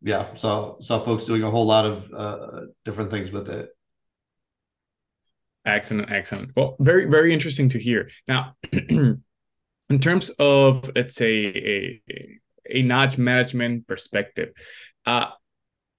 yeah, 0.01 0.33
saw 0.33 0.79
saw 0.79 0.99
folks 0.99 1.25
doing 1.25 1.43
a 1.43 1.51
whole 1.51 1.65
lot 1.65 1.85
of 1.85 2.09
uh, 2.15 2.61
different 2.85 3.11
things 3.11 3.31
with 3.31 3.49
it. 3.49 3.69
Excellent, 5.65 6.11
excellent. 6.11 6.51
Well, 6.55 6.75
very 6.79 7.05
very 7.05 7.33
interesting 7.33 7.69
to 7.69 7.79
hear. 7.79 8.09
Now, 8.27 8.55
in 9.89 9.99
terms 9.99 10.29
of 10.39 10.91
let's 10.95 11.15
say 11.15 11.45
a 11.47 12.39
a 12.71 12.81
knowledge 12.83 13.17
management 13.17 13.87
perspective, 13.87 14.53
uh, 15.05 15.27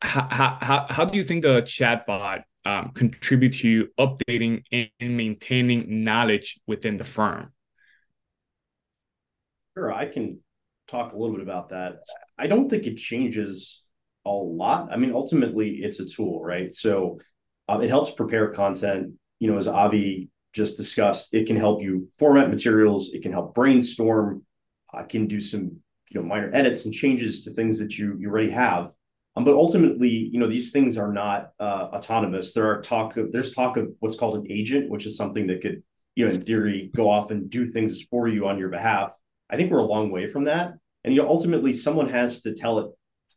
how, 0.03 0.59
how, 0.61 0.87
how 0.89 1.05
do 1.05 1.17
you 1.17 1.25
think 1.25 1.43
the 1.43 1.63
chatbot 1.63 2.43
um, 2.65 2.93
contribute 2.95 3.55
to 3.55 3.89
updating 3.99 4.63
and 4.71 5.17
maintaining 5.17 6.05
knowledge 6.05 6.61
within 6.67 6.97
the 6.97 7.05
firm? 7.05 7.53
Sure, 9.77 9.93
I 9.93 10.07
can 10.07 10.41
talk 10.89 11.13
a 11.13 11.17
little 11.17 11.35
bit 11.35 11.43
about 11.43 11.71
that. 11.71 11.95
I 12.39 12.47
don't 12.47 12.69
think 12.69 12.87
it 12.87 12.97
changes 12.97 13.87
a 14.25 14.31
lot. 14.31 14.91
I 14.93 14.97
mean, 14.97 15.13
ultimately, 15.13 15.81
it's 15.83 16.01
a 16.01 16.07
tool, 16.07 16.43
right? 16.43 16.73
So 16.73 17.19
um, 17.69 17.83
it 17.83 17.89
helps 17.89 18.11
prepare 18.11 18.49
content. 18.49 19.15
You 19.39 19.51
know, 19.51 19.57
as 19.57 19.67
Avi 19.67 20.29
just 20.53 20.77
discussed, 20.77 21.35
it 21.35 21.47
can 21.47 21.57
help 21.57 21.83
you 21.83 22.09
format 22.19 22.51
materials. 22.51 23.13
It 23.13 23.23
can 23.23 23.33
help 23.33 23.55
brainstorm. 23.55 24.45
I 24.93 25.05
can 25.05 25.27
do 25.27 25.41
some 25.41 25.81
you 26.11 26.21
know 26.21 26.27
minor 26.27 26.51
edits 26.53 26.85
and 26.85 26.95
changes 26.95 27.45
to 27.45 27.51
things 27.51 27.79
that 27.79 27.99
you 27.99 28.17
you 28.19 28.29
already 28.29 28.51
have. 28.51 28.93
Um, 29.37 29.45
but 29.45 29.55
ultimately, 29.55 30.09
you 30.11 30.41
know, 30.41 30.49
these 30.49 30.73
things 30.73 30.99
are 30.99 31.13
not 31.13 31.53
uh, 31.61 31.89
autonomous. 31.93 32.53
There 32.53 32.67
are 32.67 32.81
talk 32.81 33.17
of 33.17 33.33
there's 33.33 33.55
talk 33.55 33.77
of 33.77 33.89
what's 34.01 34.17
called 34.17 34.37
an 34.37 34.51
agent, 34.51 34.91
which 34.91 35.07
is 35.07 35.17
something 35.17 35.47
that 35.47 35.61
could, 35.61 35.83
you 36.17 36.27
know, 36.27 36.35
in 36.35 36.41
theory, 36.41 36.91
go 36.95 37.09
off 37.09 37.31
and 37.31 37.49
do 37.49 37.71
things 37.71 38.03
for 38.03 38.27
you 38.29 38.49
on 38.49 38.59
your 38.59 38.69
behalf. 38.69 39.15
I 39.49 39.57
think 39.57 39.71
we're 39.71 39.79
a 39.79 39.85
long 39.85 40.11
way 40.11 40.27
from 40.27 40.45
that. 40.45 40.75
And 41.05 41.15
you 41.15 41.23
know, 41.23 41.29
ultimately, 41.29 41.73
someone 41.73 42.11
has 42.11 42.43
to 42.43 42.55
tell 42.55 42.81
it 42.81 42.91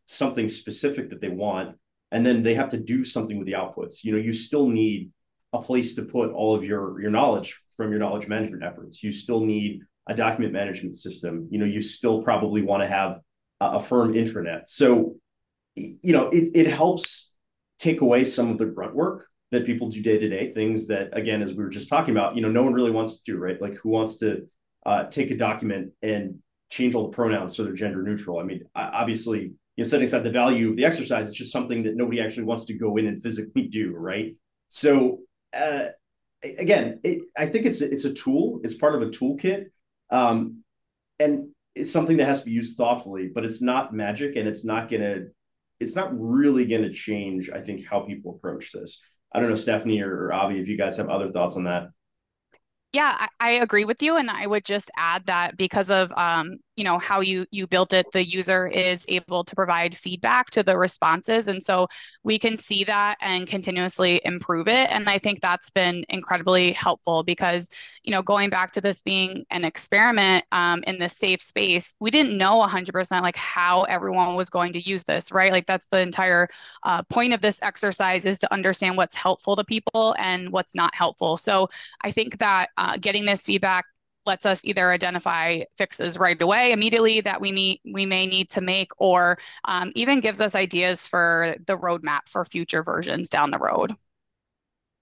something 0.07 0.47
specific 0.47 1.09
that 1.11 1.21
they 1.21 1.29
want, 1.29 1.77
and 2.11 2.25
then 2.25 2.43
they 2.43 2.55
have 2.55 2.69
to 2.69 2.77
do 2.77 3.05
something 3.05 3.37
with 3.37 3.45
the 3.45 3.53
outputs. 3.53 4.03
You 4.03 4.13
know, 4.13 4.17
you 4.17 4.31
still 4.31 4.67
need 4.67 5.11
a 5.53 5.61
place 5.61 5.95
to 5.95 6.03
put 6.03 6.31
all 6.31 6.55
of 6.55 6.63
your 6.63 6.99
your 7.01 7.11
knowledge 7.11 7.59
from 7.77 7.91
your 7.91 7.99
knowledge 7.99 8.27
management 8.27 8.63
efforts. 8.63 9.03
You 9.03 9.11
still 9.11 9.45
need 9.45 9.81
a 10.07 10.15
document 10.15 10.53
management 10.53 10.97
system. 10.97 11.47
You 11.49 11.59
know, 11.59 11.65
you 11.65 11.81
still 11.81 12.21
probably 12.21 12.61
want 12.61 12.83
to 12.83 12.87
have 12.87 13.19
a 13.61 13.79
firm 13.79 14.13
intranet. 14.13 14.63
So 14.67 15.15
you 15.75 16.13
know, 16.13 16.29
it, 16.29 16.49
it 16.53 16.67
helps 16.67 17.35
take 17.79 18.01
away 18.01 18.23
some 18.23 18.49
of 18.49 18.57
the 18.57 18.65
grunt 18.65 18.95
work 18.95 19.27
that 19.51 19.65
people 19.65 19.89
do 19.89 20.01
day 20.01 20.17
to 20.17 20.29
day, 20.29 20.49
things 20.49 20.87
that, 20.87 21.15
again, 21.15 21.41
as 21.41 21.53
we 21.53 21.63
were 21.63 21.69
just 21.69 21.89
talking 21.89 22.15
about, 22.15 22.35
you 22.35 22.41
know, 22.41 22.49
no 22.49 22.63
one 22.63 22.73
really 22.73 22.91
wants 22.91 23.17
to 23.17 23.31
do, 23.31 23.37
right? 23.37 23.61
Like 23.61 23.75
who 23.75 23.89
wants 23.89 24.17
to 24.19 24.47
uh, 24.85 25.05
take 25.05 25.31
a 25.31 25.37
document 25.37 25.91
and 26.01 26.39
change 26.71 26.95
all 26.95 27.03
the 27.03 27.15
pronouns 27.15 27.55
so 27.55 27.63
they're 27.63 27.73
gender 27.73 28.01
neutral? 28.01 28.39
I 28.39 28.43
mean, 28.43 28.63
obviously, 28.75 29.41
you 29.41 29.83
know, 29.83 29.83
setting 29.83 30.05
aside 30.05 30.23
the 30.23 30.31
value 30.31 30.69
of 30.69 30.75
the 30.75 30.85
exercise, 30.85 31.27
it's 31.27 31.37
just 31.37 31.51
something 31.51 31.83
that 31.83 31.95
nobody 31.95 32.21
actually 32.21 32.43
wants 32.43 32.65
to 32.65 32.73
go 32.73 32.97
in 32.97 33.05
and 33.07 33.21
physically 33.21 33.63
do, 33.63 33.93
right? 33.95 34.35
So, 34.69 35.19
uh, 35.53 35.85
again, 36.43 36.99
it, 37.03 37.23
I 37.37 37.45
think 37.45 37.65
it's 37.65 37.81
it's 37.81 38.05
a 38.05 38.13
tool. 38.13 38.59
It's 38.63 38.75
part 38.75 38.95
of 38.95 39.01
a 39.01 39.07
toolkit, 39.07 39.67
um, 40.09 40.63
and 41.19 41.49
it's 41.75 41.91
something 41.91 42.17
that 42.17 42.25
has 42.25 42.41
to 42.41 42.45
be 42.45 42.51
used 42.51 42.77
thoughtfully. 42.77 43.29
But 43.33 43.45
it's 43.45 43.61
not 43.61 43.93
magic, 43.93 44.35
and 44.35 44.47
it's 44.47 44.65
not 44.65 44.89
to 45.01 45.27
it's 45.79 45.95
not 45.95 46.17
really 46.17 46.65
to 46.83 46.91
change, 46.91 47.49
I 47.49 47.61
think, 47.61 47.85
how 47.85 48.01
people 48.01 48.35
approach 48.35 48.71
this. 48.71 49.01
I 49.33 49.39
don't 49.39 49.49
know, 49.49 49.55
Stephanie 49.55 50.01
or, 50.01 50.27
or 50.27 50.33
Avi, 50.33 50.59
if 50.59 50.67
you 50.67 50.77
guys 50.77 50.97
have 50.97 51.09
other 51.09 51.31
thoughts 51.31 51.57
on 51.57 51.63
that. 51.65 51.89
Yeah, 52.93 53.27
I, 53.43 53.51
agree 53.63 53.85
with 53.85 54.01
you, 54.01 54.15
and 54.17 54.29
I 54.29 54.47
would 54.47 54.63
just 54.63 54.89
add 54.97 55.25
that 55.25 55.57
because 55.57 55.89
of 55.89 56.11
um, 56.13 56.59
you 56.75 56.83
know 56.83 56.97
how 56.97 57.21
you 57.21 57.45
you 57.51 57.67
built 57.67 57.93
it 57.93 58.07
the 58.13 58.25
user 58.25 58.67
is 58.67 59.05
able 59.07 59.43
to 59.43 59.55
provide 59.55 59.95
feedback 59.95 60.49
to 60.51 60.63
the 60.63 60.77
responses 60.77 61.47
and 61.47 61.63
so 61.63 61.87
we 62.23 62.39
can 62.39 62.57
see 62.57 62.83
that 62.83 63.17
and 63.21 63.47
continuously 63.47 64.21
improve 64.25 64.67
it 64.67 64.89
and 64.89 65.07
i 65.09 65.19
think 65.19 65.39
that's 65.41 65.69
been 65.69 66.03
incredibly 66.09 66.71
helpful 66.71 67.23
because 67.23 67.69
you 68.03 68.11
know 68.11 68.21
going 68.21 68.49
back 68.49 68.71
to 68.71 68.81
this 68.81 69.01
being 69.01 69.45
an 69.51 69.63
experiment 69.63 70.43
um, 70.51 70.83
in 70.87 70.97
this 70.97 71.17
safe 71.17 71.41
space 71.41 71.95
we 71.99 72.09
didn't 72.09 72.37
know 72.37 72.59
100% 72.59 73.21
like 73.21 73.35
how 73.35 73.83
everyone 73.83 74.35
was 74.35 74.49
going 74.49 74.73
to 74.73 74.81
use 74.87 75.03
this 75.03 75.31
right? 75.31 75.51
Like 75.51 75.65
that's 75.65 75.87
the 75.87 75.99
entire 75.99 76.47
uh, 76.83 77.03
point 77.03 77.33
of 77.33 77.41
this 77.41 77.59
exercise 77.61 78.25
is 78.25 78.39
to 78.39 78.53
understand 78.53 78.97
what's 78.97 79.15
helpful 79.15 79.55
to 79.55 79.63
people 79.63 80.15
and 80.17 80.49
what's 80.51 80.75
not 80.75 80.93
helpful. 80.95 81.37
So 81.37 81.69
i 82.01 82.11
think 82.11 82.37
that 82.39 82.69
uh, 82.77 82.97
getting 82.97 83.25
this 83.25 83.32
feedback 83.41 83.85
lets 84.25 84.45
us 84.45 84.63
either 84.63 84.91
identify 84.91 85.61
fixes 85.75 86.17
right 86.17 86.41
away 86.41 86.71
immediately 86.71 87.21
that 87.21 87.41
we 87.41 87.51
meet 87.51 87.81
we 87.93 88.05
may 88.05 88.25
need 88.25 88.49
to 88.49 88.61
make 88.61 88.89
or 88.97 89.37
um, 89.65 89.91
even 89.95 90.19
gives 90.19 90.41
us 90.41 90.55
ideas 90.55 91.07
for 91.07 91.55
the 91.67 91.77
roadmap 91.77 92.21
for 92.27 92.45
future 92.45 92.83
versions 92.83 93.29
down 93.29 93.51
the 93.51 93.57
road 93.57 93.93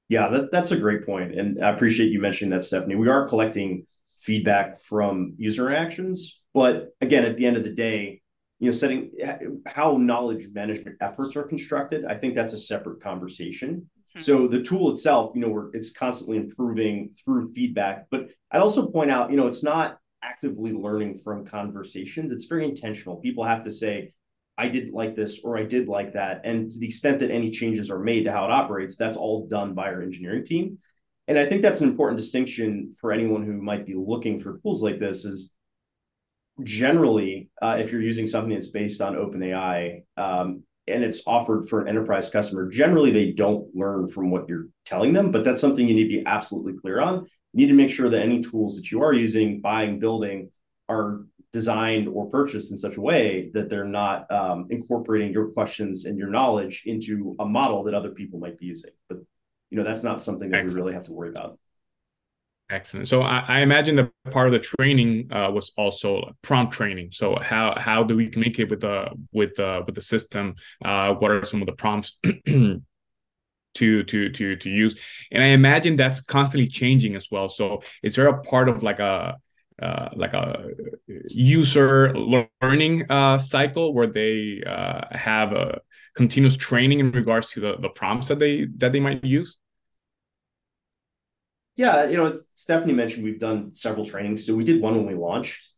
yeah 0.09 0.27
that, 0.29 0.51
that's 0.51 0.71
a 0.71 0.77
great 0.77 1.05
point 1.05 1.33
and 1.37 1.63
i 1.63 1.69
appreciate 1.69 2.11
you 2.11 2.19
mentioning 2.19 2.51
that 2.51 2.63
stephanie 2.63 2.95
we 2.95 3.07
are 3.07 3.27
collecting 3.27 3.85
feedback 4.19 4.79
from 4.79 5.33
user 5.37 5.67
interactions 5.67 6.41
but 6.53 6.89
again 7.01 7.25
at 7.25 7.37
the 7.37 7.45
end 7.45 7.57
of 7.57 7.63
the 7.63 7.73
day 7.73 8.21
you 8.59 8.67
know 8.67 8.71
setting 8.71 9.11
how 9.65 9.97
knowledge 9.97 10.47
management 10.53 10.97
efforts 11.01 11.35
are 11.35 11.43
constructed 11.43 12.05
i 12.05 12.15
think 12.15 12.35
that's 12.35 12.53
a 12.53 12.59
separate 12.59 13.01
conversation. 13.01 13.89
So 14.17 14.47
the 14.47 14.61
tool 14.61 14.91
itself, 14.91 15.31
you 15.35 15.41
know, 15.41 15.49
we're, 15.49 15.73
it's 15.73 15.91
constantly 15.91 16.37
improving 16.37 17.11
through 17.23 17.53
feedback. 17.53 18.07
But 18.09 18.29
I'd 18.51 18.61
also 18.61 18.91
point 18.91 19.11
out, 19.11 19.31
you 19.31 19.37
know, 19.37 19.47
it's 19.47 19.63
not 19.63 19.97
actively 20.21 20.71
learning 20.71 21.17
from 21.23 21.45
conversations. 21.45 22.31
It's 22.31 22.45
very 22.45 22.65
intentional. 22.65 23.17
People 23.17 23.43
have 23.45 23.63
to 23.63 23.71
say, 23.71 24.13
I 24.57 24.67
didn't 24.67 24.93
like 24.93 25.15
this 25.15 25.41
or 25.43 25.57
I 25.57 25.63
did 25.63 25.87
like 25.87 26.13
that. 26.13 26.41
And 26.43 26.69
to 26.69 26.77
the 26.77 26.85
extent 26.85 27.19
that 27.19 27.31
any 27.31 27.49
changes 27.49 27.89
are 27.89 27.99
made 27.99 28.25
to 28.25 28.31
how 28.31 28.45
it 28.45 28.51
operates, 28.51 28.97
that's 28.97 29.17
all 29.17 29.47
done 29.47 29.73
by 29.73 29.85
our 29.85 30.01
engineering 30.01 30.45
team. 30.45 30.77
And 31.27 31.39
I 31.39 31.45
think 31.45 31.61
that's 31.61 31.81
an 31.81 31.89
important 31.89 32.19
distinction 32.19 32.93
for 32.99 33.11
anyone 33.11 33.45
who 33.45 33.53
might 33.53 33.85
be 33.85 33.95
looking 33.95 34.37
for 34.37 34.57
tools 34.57 34.83
like 34.83 34.99
this 34.99 35.23
is 35.23 35.53
generally, 36.63 37.49
uh, 37.61 37.77
if 37.79 37.91
you're 37.91 38.01
using 38.01 38.27
something 38.27 38.51
that's 38.51 38.67
based 38.67 39.01
on 39.01 39.15
OpenAI, 39.15 40.03
um, 40.17 40.63
and 40.91 41.03
it's 41.03 41.21
offered 41.25 41.67
for 41.67 41.81
an 41.81 41.87
enterprise 41.87 42.29
customer, 42.29 42.69
generally 42.69 43.11
they 43.11 43.31
don't 43.31 43.75
learn 43.75 44.07
from 44.07 44.29
what 44.29 44.47
you're 44.47 44.67
telling 44.85 45.13
them, 45.13 45.31
but 45.31 45.43
that's 45.43 45.61
something 45.61 45.87
you 45.87 45.95
need 45.95 46.09
to 46.09 46.19
be 46.19 46.25
absolutely 46.25 46.73
clear 46.73 46.99
on. 46.99 47.25
You 47.53 47.65
need 47.65 47.71
to 47.71 47.77
make 47.77 47.89
sure 47.89 48.09
that 48.09 48.21
any 48.21 48.41
tools 48.41 48.75
that 48.77 48.91
you 48.91 49.03
are 49.03 49.13
using, 49.13 49.61
buying, 49.61 49.99
building, 49.99 50.51
are 50.89 51.21
designed 51.53 52.07
or 52.07 52.29
purchased 52.29 52.71
in 52.71 52.77
such 52.77 52.97
a 52.97 53.01
way 53.01 53.51
that 53.53 53.69
they're 53.69 53.85
not 53.85 54.29
um, 54.31 54.67
incorporating 54.69 55.33
your 55.33 55.51
questions 55.51 56.05
and 56.05 56.17
your 56.17 56.29
knowledge 56.29 56.83
into 56.85 57.35
a 57.39 57.45
model 57.45 57.83
that 57.83 57.93
other 57.93 58.11
people 58.11 58.39
might 58.39 58.57
be 58.57 58.67
using. 58.67 58.91
But 59.09 59.19
you 59.69 59.77
know 59.77 59.83
that's 59.83 60.03
not 60.03 60.21
something 60.21 60.49
that 60.51 60.57
Excellent. 60.57 60.75
we 60.75 60.81
really 60.81 60.93
have 60.93 61.05
to 61.05 61.13
worry 61.13 61.29
about. 61.29 61.57
Excellent. 62.71 63.05
So 63.09 63.21
I, 63.21 63.43
I, 63.45 63.59
imagine 63.59 63.97
that 63.97 64.11
part 64.31 64.47
of 64.47 64.53
the 64.53 64.59
training 64.59 65.27
uh, 65.29 65.51
was 65.51 65.73
also 65.77 66.33
prompt 66.41 66.73
training. 66.73 67.09
So 67.11 67.37
how 67.37 67.75
how 67.77 68.01
do 68.01 68.15
we 68.15 68.29
communicate 68.29 68.69
with 68.69 68.79
the 68.79 69.09
with 69.33 69.55
the 69.55 69.83
with 69.85 69.93
the 69.93 70.01
system? 70.01 70.55
Uh, 70.83 71.13
what 71.15 71.31
are 71.31 71.43
some 71.43 71.61
of 71.61 71.65
the 71.65 71.73
prompts 71.73 72.17
to 72.45 72.81
to 73.75 74.03
to 74.29 74.55
to 74.55 74.69
use? 74.69 74.97
And 75.33 75.43
I 75.43 75.47
imagine 75.47 75.97
that's 75.97 76.21
constantly 76.21 76.69
changing 76.69 77.17
as 77.17 77.27
well. 77.29 77.49
So 77.49 77.83
is 78.03 78.15
there 78.15 78.29
a 78.29 78.41
part 78.41 78.69
of 78.69 78.83
like 78.83 78.99
a 78.99 79.35
uh, 79.81 80.09
like 80.15 80.33
a 80.33 80.69
user 81.27 82.13
learning 82.15 83.05
uh, 83.09 83.37
cycle 83.37 83.93
where 83.93 84.07
they 84.07 84.63
uh, 84.65 85.01
have 85.11 85.51
a 85.51 85.81
continuous 86.15 86.55
training 86.55 87.01
in 87.01 87.11
regards 87.11 87.51
to 87.51 87.59
the, 87.59 87.75
the 87.81 87.89
prompts 87.89 88.29
that 88.29 88.39
they 88.39 88.67
that 88.77 88.93
they 88.93 89.01
might 89.01 89.25
use? 89.25 89.57
Yeah, 91.77 92.07
you 92.07 92.17
know, 92.17 92.25
as 92.25 92.47
Stephanie 92.53 92.93
mentioned, 92.93 93.23
we've 93.23 93.39
done 93.39 93.73
several 93.73 94.05
trainings. 94.05 94.45
So 94.45 94.55
we 94.55 94.63
did 94.63 94.81
one 94.81 94.95
when 94.95 95.05
we 95.05 95.15
launched, 95.15 95.69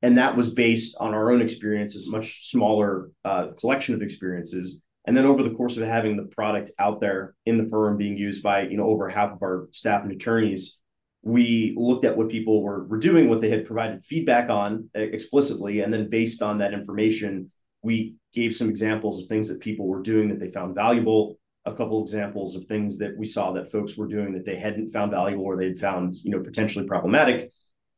and 0.00 0.16
that 0.18 0.36
was 0.36 0.50
based 0.50 0.96
on 1.00 1.12
our 1.12 1.30
own 1.30 1.42
experiences, 1.42 2.08
much 2.08 2.48
smaller 2.48 3.10
uh, 3.24 3.48
collection 3.58 3.94
of 3.94 4.02
experiences. 4.02 4.78
And 5.06 5.16
then 5.16 5.24
over 5.24 5.42
the 5.42 5.50
course 5.50 5.76
of 5.76 5.86
having 5.86 6.16
the 6.16 6.24
product 6.24 6.70
out 6.78 7.00
there 7.00 7.34
in 7.46 7.58
the 7.58 7.68
firm 7.68 7.96
being 7.96 8.16
used 8.16 8.42
by 8.42 8.62
you 8.62 8.76
know 8.76 8.86
over 8.86 9.08
half 9.08 9.32
of 9.32 9.42
our 9.42 9.68
staff 9.72 10.02
and 10.02 10.12
attorneys, 10.12 10.78
we 11.22 11.74
looked 11.76 12.04
at 12.04 12.16
what 12.16 12.28
people 12.28 12.62
were, 12.62 12.84
were 12.84 12.98
doing, 12.98 13.28
what 13.28 13.40
they 13.40 13.50
had 13.50 13.64
provided 13.64 14.02
feedback 14.02 14.48
on 14.50 14.88
explicitly, 14.94 15.80
and 15.80 15.92
then 15.92 16.08
based 16.08 16.42
on 16.42 16.58
that 16.58 16.72
information, 16.72 17.50
we 17.82 18.14
gave 18.32 18.54
some 18.54 18.68
examples 18.68 19.20
of 19.20 19.26
things 19.26 19.48
that 19.48 19.60
people 19.60 19.88
were 19.88 20.02
doing 20.02 20.28
that 20.28 20.38
they 20.38 20.48
found 20.48 20.74
valuable 20.74 21.39
a 21.66 21.72
couple 21.72 22.02
examples 22.02 22.54
of 22.54 22.64
things 22.64 22.98
that 22.98 23.16
we 23.16 23.26
saw 23.26 23.52
that 23.52 23.70
folks 23.70 23.96
were 23.96 24.08
doing 24.08 24.32
that 24.32 24.44
they 24.44 24.56
hadn't 24.56 24.88
found 24.88 25.10
valuable 25.10 25.44
or 25.44 25.56
they'd 25.56 25.78
found 25.78 26.14
you 26.24 26.30
know 26.30 26.40
potentially 26.40 26.86
problematic 26.86 27.50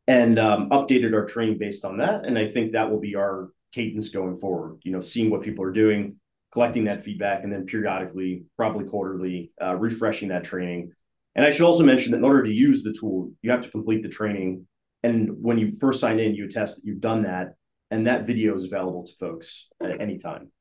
and 0.07 0.39
um, 0.39 0.69
updated 0.71 1.15
our 1.15 1.25
training 1.25 1.59
based 1.59 1.85
on 1.85 1.99
that 1.99 2.25
and 2.25 2.39
i 2.39 2.47
think 2.47 2.73
that 2.73 2.91
will 2.91 3.01
be 3.01 3.15
our 3.15 3.51
cadence 3.73 4.09
going 4.09 4.37
forward 4.37 4.79
you 4.83 4.93
know 4.93 5.01
seeing 5.01 5.31
what 5.31 5.43
people 5.43 5.65
are 5.65 5.73
doing 5.73 6.17
collecting 6.53 6.85
that 6.85 7.03
feedback 7.03 7.45
and 7.45 7.53
then 7.53 7.65
periodically 7.65 8.45
probably 8.57 8.85
quarterly 8.85 9.53
uh, 9.63 9.75
refreshing 9.77 10.29
that 10.29 10.45
training 10.45 10.93
and 11.35 11.47
i 11.47 11.51
should 11.51 11.65
also 11.65 11.85
mention 11.85 12.11
that 12.11 12.19
in 12.19 12.25
order 12.25 12.43
to 12.43 12.53
use 12.53 12.83
the 12.83 12.93
tool 12.99 13.31
you 13.43 13.51
have 13.51 13.63
to 13.63 13.71
complete 13.71 14.03
the 14.03 14.09
training 14.09 14.67
And 15.03 15.43
when 15.43 15.59
you 15.59 15.73
first 15.81 16.01
sign 16.01 16.21
in, 16.21 16.35
you 16.35 16.45
attest 16.47 16.77
that 16.77 16.85
you've 16.85 17.01
done 17.01 17.23
that, 17.23 17.55
and 17.91 18.07
that 18.07 18.27
video 18.27 18.55
is 18.55 18.65
available 18.65 19.05
to 19.05 19.13
folks 19.15 19.69
at 19.81 20.01
any 20.01 20.17
time. 20.17 20.53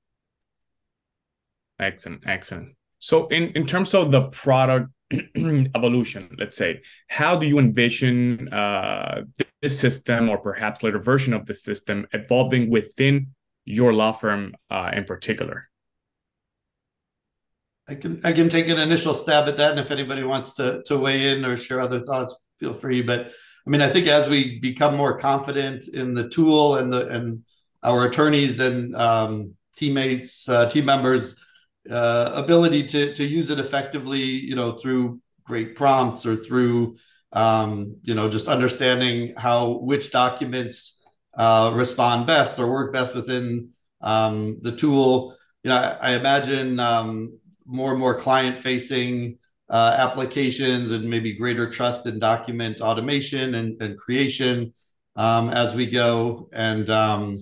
Excellent, 1.80 2.24
excellent. 2.26 2.76
So, 3.02 3.26
in 3.26 3.50
in 3.56 3.66
terms 3.66 3.96
of 3.96 4.12
the 4.12 4.30
product 4.30 4.92
evolution, 5.76 6.36
let's 6.38 6.56
say, 6.56 6.82
how 7.08 7.36
do 7.36 7.48
you 7.48 7.58
envision 7.58 8.48
uh, 8.54 9.24
this 9.62 9.78
system, 9.78 10.30
or 10.30 10.38
perhaps 10.38 10.84
later 10.84 11.00
version 11.00 11.34
of 11.34 11.48
the 11.48 11.56
system, 11.56 12.06
evolving 12.14 12.70
within 12.70 13.34
your 13.66 13.92
law 13.92 14.12
firm 14.12 14.54
uh, 14.70 14.92
in 14.94 15.06
particular? 15.06 15.68
I 17.90 17.96
can 17.96 18.22
I 18.24 18.34
can 18.34 18.50
take 18.50 18.70
an 18.70 18.78
initial 18.78 19.16
stab 19.16 19.50
at 19.50 19.58
that, 19.58 19.72
and 19.72 19.80
if 19.80 19.90
anybody 19.90 20.24
wants 20.24 20.56
to 20.58 20.84
to 20.86 21.00
weigh 21.00 21.30
in 21.30 21.44
or 21.44 21.58
share 21.58 21.80
other 21.82 22.02
thoughts, 22.02 22.46
feel 22.60 22.72
free. 22.72 23.02
But 23.02 23.32
I 23.66 23.70
mean, 23.72 23.82
I 23.82 23.90
think 23.90 24.06
as 24.06 24.30
we 24.30 24.60
become 24.60 24.96
more 24.96 25.18
confident 25.18 25.88
in 25.88 26.14
the 26.14 26.30
tool 26.30 26.76
and 26.76 26.94
the 26.94 27.08
and 27.08 27.44
our 27.82 28.06
attorneys 28.06 28.60
and 28.60 28.96
um, 28.96 29.56
teammates, 29.76 30.48
uh, 30.48 30.70
team 30.70 30.86
members, 30.86 31.44
uh, 31.90 32.32
ability 32.36 32.84
to 32.88 33.14
to 33.14 33.24
use 33.24 33.50
it 33.50 33.60
effectively, 33.60 34.22
you 34.22 34.56
know, 34.56 34.72
through 34.72 35.20
great 35.44 35.76
prompts 35.76 36.26
or 36.26 36.36
through 36.36 36.96
um, 37.34 37.98
you 38.04 38.14
know 38.14 38.30
just 38.30 38.48
understanding 38.48 39.34
how 39.38 39.80
which 39.80 40.12
documents 40.12 41.04
uh, 41.38 41.72
respond 41.74 42.28
best 42.28 42.60
or 42.60 42.70
work 42.70 42.94
best 42.94 43.16
within 43.16 43.70
um, 44.02 44.60
the 44.60 44.76
tool. 44.76 45.36
You 45.64 45.70
know, 45.70 45.76
I, 45.76 46.12
I 46.12 46.16
imagine 46.16 46.80
um, 46.80 47.40
more 47.66 47.92
and 47.92 48.00
more 48.00 48.16
client 48.16 48.60
facing 48.60 49.38
uh, 49.70 49.96
applications 49.98 50.92
and 50.92 51.10
maybe 51.10 51.34
greater 51.34 51.70
trust 51.70 52.06
in 52.06 52.20
document 52.20 52.82
automation 52.82 53.56
and, 53.56 53.82
and 53.82 53.98
creation 53.98 54.74
um, 55.16 55.50
as 55.50 55.74
we 55.74 55.86
go. 55.86 56.50
And 56.52 56.90
um, 56.90 57.34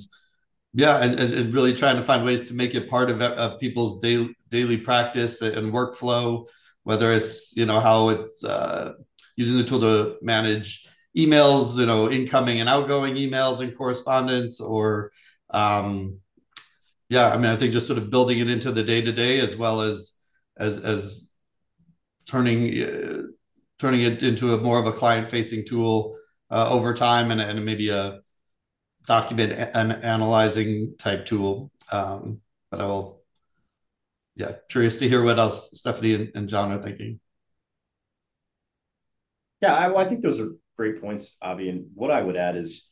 yeah, 0.73 1.03
and, 1.03 1.19
and, 1.19 1.53
really 1.53 1.73
trying 1.73 1.95
to 1.95 2.03
find 2.03 2.23
ways 2.23 2.47
to 2.47 2.53
make 2.53 2.75
it 2.75 2.89
part 2.89 3.09
of, 3.09 3.21
of 3.21 3.59
people's 3.59 3.99
daily 3.99 4.35
daily 4.49 4.77
practice 4.77 5.41
and 5.41 5.73
workflow, 5.73 6.45
whether 6.83 7.11
it's 7.13 7.55
you 7.57 7.65
know 7.65 7.79
how 7.79 8.09
it's 8.09 8.43
uh, 8.43 8.93
using 9.35 9.57
the 9.57 9.63
tool 9.63 9.79
to 9.79 10.17
manage 10.21 10.87
emails, 11.17 11.77
you 11.77 11.85
know, 11.85 12.09
incoming 12.09 12.59
and 12.59 12.69
outgoing 12.69 13.15
emails 13.15 13.61
and 13.61 13.75
correspondence, 13.75 14.61
or 14.61 15.11
um, 15.49 16.19
yeah, 17.09 17.29
I 17.29 17.37
mean, 17.37 17.47
I 17.47 17.55
think 17.55 17.73
just 17.73 17.87
sort 17.87 17.97
of 17.97 18.11
building 18.11 18.39
it 18.39 18.49
into 18.49 18.71
the 18.71 18.83
day 18.83 19.01
to 19.01 19.11
day 19.11 19.39
as 19.39 19.55
well 19.55 19.81
as 19.81 20.13
as 20.57 20.79
as 20.85 21.31
turning 22.27 22.83
uh, 22.83 23.23
turning 23.79 24.01
it 24.01 24.21
into 24.21 24.53
a 24.53 24.57
more 24.57 24.77
of 24.77 24.85
a 24.85 24.91
client 24.91 25.29
facing 25.29 25.65
tool 25.65 26.15
uh, 26.51 26.69
over 26.71 26.93
time 26.93 27.31
and, 27.31 27.41
and 27.41 27.65
maybe 27.65 27.89
a 27.89 28.19
document 29.09 29.51
and 29.53 29.91
analyzing 29.91 30.93
type 30.99 31.25
tool. 31.25 31.71
Um, 31.91 32.41
but 32.69 32.79
I 32.79 32.85
will, 32.85 33.23
yeah, 34.35 34.51
curious 34.69 34.99
to 34.99 35.09
hear 35.09 35.23
what 35.23 35.39
else 35.39 35.71
Stephanie 35.73 36.13
and, 36.13 36.31
and 36.35 36.47
John 36.47 36.71
are 36.71 36.81
thinking. 36.81 37.19
Yeah, 39.61 39.73
I, 39.73 39.87
well, 39.87 39.97
I 39.97 40.05
think 40.05 40.21
those 40.21 40.39
are 40.39 40.51
great 40.77 41.01
points, 41.01 41.35
Avi. 41.41 41.69
And 41.69 41.87
what 41.95 42.11
I 42.11 42.21
would 42.21 42.37
add 42.37 42.55
is, 42.55 42.87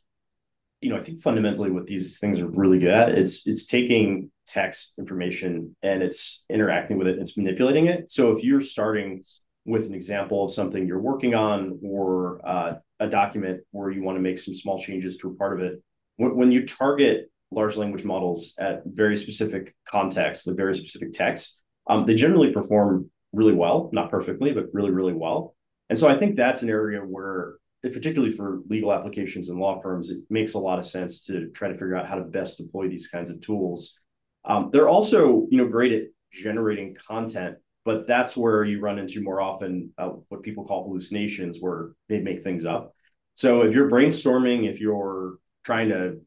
you 0.81 0.89
know, 0.89 0.97
I 0.97 1.01
think 1.01 1.21
fundamentally 1.21 1.69
what 1.69 1.85
these 1.85 2.17
things 2.17 2.39
are 2.39 2.47
really 2.47 2.79
good 2.79 2.93
at, 2.93 3.09
it's 3.09 3.45
it's 3.45 3.67
taking 3.67 4.31
text 4.47 4.93
information 4.97 5.75
and 5.83 6.01
it's 6.01 6.45
interacting 6.49 6.97
with 6.97 7.07
it, 7.07 7.19
it's 7.19 7.37
manipulating 7.37 7.85
it. 7.85 8.09
So 8.09 8.31
if 8.31 8.43
you're 8.43 8.61
starting 8.61 9.21
with 9.65 9.85
an 9.85 9.93
example 9.93 10.45
of 10.45 10.51
something 10.51 10.87
you're 10.87 10.99
working 10.99 11.35
on 11.35 11.79
or 11.83 12.41
uh, 12.43 12.73
a 12.99 13.07
document 13.07 13.61
where 13.71 13.91
you 13.91 14.01
want 14.01 14.17
to 14.17 14.21
make 14.21 14.39
some 14.39 14.55
small 14.55 14.79
changes 14.79 15.17
to 15.17 15.29
a 15.29 15.35
part 15.35 15.53
of 15.53 15.65
it, 15.67 15.83
when, 16.17 16.51
you 16.51 16.65
target 16.65 17.31
large 17.51 17.77
language 17.77 18.03
models 18.03 18.53
at 18.59 18.81
very 18.85 19.15
specific 19.15 19.75
contexts, 19.87 20.45
the 20.45 20.53
very 20.53 20.75
specific 20.75 21.13
texts, 21.13 21.59
um, 21.87 22.05
they 22.05 22.15
generally 22.15 22.51
perform 22.51 23.09
really 23.31 23.53
well, 23.53 23.89
not 23.93 24.11
perfectly, 24.11 24.51
but 24.51 24.65
really, 24.73 24.91
really 24.91 25.13
well. 25.13 25.55
And 25.89 25.97
so 25.97 26.07
I 26.07 26.17
think 26.17 26.35
that's 26.35 26.61
an 26.63 26.69
area 26.69 26.99
where, 26.99 27.55
particularly 27.81 28.33
for 28.33 28.59
legal 28.67 28.91
applications 28.91 29.49
and 29.49 29.59
law 29.59 29.79
firms, 29.79 30.09
it 30.09 30.19
makes 30.29 30.53
a 30.53 30.59
lot 30.59 30.79
of 30.79 30.85
sense 30.85 31.25
to 31.27 31.49
try 31.51 31.69
to 31.69 31.75
figure 31.75 31.95
out 31.95 32.07
how 32.07 32.15
to 32.15 32.23
best 32.23 32.57
deploy 32.57 32.89
these 32.89 33.07
kinds 33.07 33.29
of 33.29 33.39
tools 33.39 33.97
um, 34.47 34.69
they're 34.71 34.87
also, 34.87 35.45
you 35.51 35.57
know, 35.57 35.67
great 35.67 35.91
at 35.91 36.03
generating 36.31 36.95
content, 37.07 37.57
but 37.83 38.07
that's 38.07 38.35
where 38.35 38.63
you 38.63 38.79
run 38.79 38.97
into 38.97 39.21
more 39.21 39.41
often 39.41 39.93
uh, 39.97 40.09
what 40.29 40.41
people 40.41 40.65
call 40.65 40.85
hallucinations, 40.85 41.57
where 41.59 41.91
they 42.07 42.19
make 42.19 42.41
things 42.41 42.65
up. 42.65 42.93
So 43.33 43.61
if 43.61 43.75
you're 43.75 43.91
brainstorming, 43.91 44.67
if 44.67 44.79
you're 44.79 45.35
trying 45.67 45.89
to, 45.89 46.19